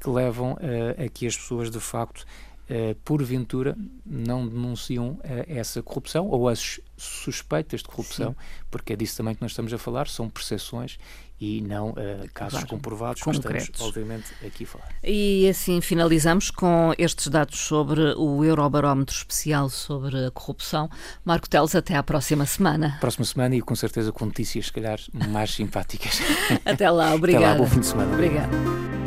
que 0.00 0.10
levam 0.10 0.54
uh, 0.54 1.04
a 1.04 1.08
que 1.08 1.26
as 1.26 1.36
pessoas, 1.36 1.70
de 1.70 1.80
facto, 1.80 2.26
uh, 2.72 2.94
porventura 3.04 3.76
não 4.04 4.48
denunciam 4.48 5.10
uh, 5.10 5.20
essa 5.46 5.82
corrupção 5.82 6.26
ou 6.26 6.48
as 6.48 6.80
suspeitas 6.96 7.80
de 7.80 7.88
corrupção, 7.88 8.30
Sim. 8.30 8.64
porque 8.70 8.92
é 8.92 8.96
disso 8.96 9.16
também 9.16 9.34
que 9.34 9.42
nós 9.42 9.52
estamos 9.52 9.72
a 9.72 9.78
falar, 9.78 10.08
são 10.08 10.28
percepções 10.30 10.98
e 11.40 11.60
não 11.60 11.90
uh, 11.90 11.94
casos 12.32 12.52
claro, 12.52 12.68
comprovados 12.68 13.20
concretos. 13.20 13.64
estamos, 13.64 13.88
obviamente, 13.88 14.32
aqui 14.46 14.62
a 14.62 14.66
falar. 14.66 14.88
E 15.02 15.48
assim 15.48 15.80
finalizamos 15.80 16.50
com 16.52 16.94
estes 16.96 17.26
dados 17.26 17.58
sobre 17.58 18.14
o 18.16 18.44
Eurobarómetro 18.44 19.14
Especial 19.14 19.68
sobre 19.68 20.26
a 20.26 20.30
corrupção. 20.30 20.88
Marco 21.24 21.48
Teles, 21.48 21.74
até 21.74 21.96
à 21.96 22.02
próxima 22.02 22.46
semana. 22.46 22.96
Próxima 23.00 23.24
semana 23.24 23.56
e 23.56 23.60
com 23.60 23.74
certeza 23.74 24.12
com 24.12 24.26
notícias, 24.26 24.66
se 24.66 24.72
calhar, 24.72 25.00
mais 25.28 25.50
simpáticas. 25.54 26.20
Até 26.64 26.88
lá, 26.88 27.12
obrigado. 27.12 27.42
Até 27.42 27.52
lá, 27.52 27.58
bom 27.58 27.66
fim 27.66 27.80
de 27.80 27.86
semana. 27.86 28.12
Obrigado. 28.14 29.01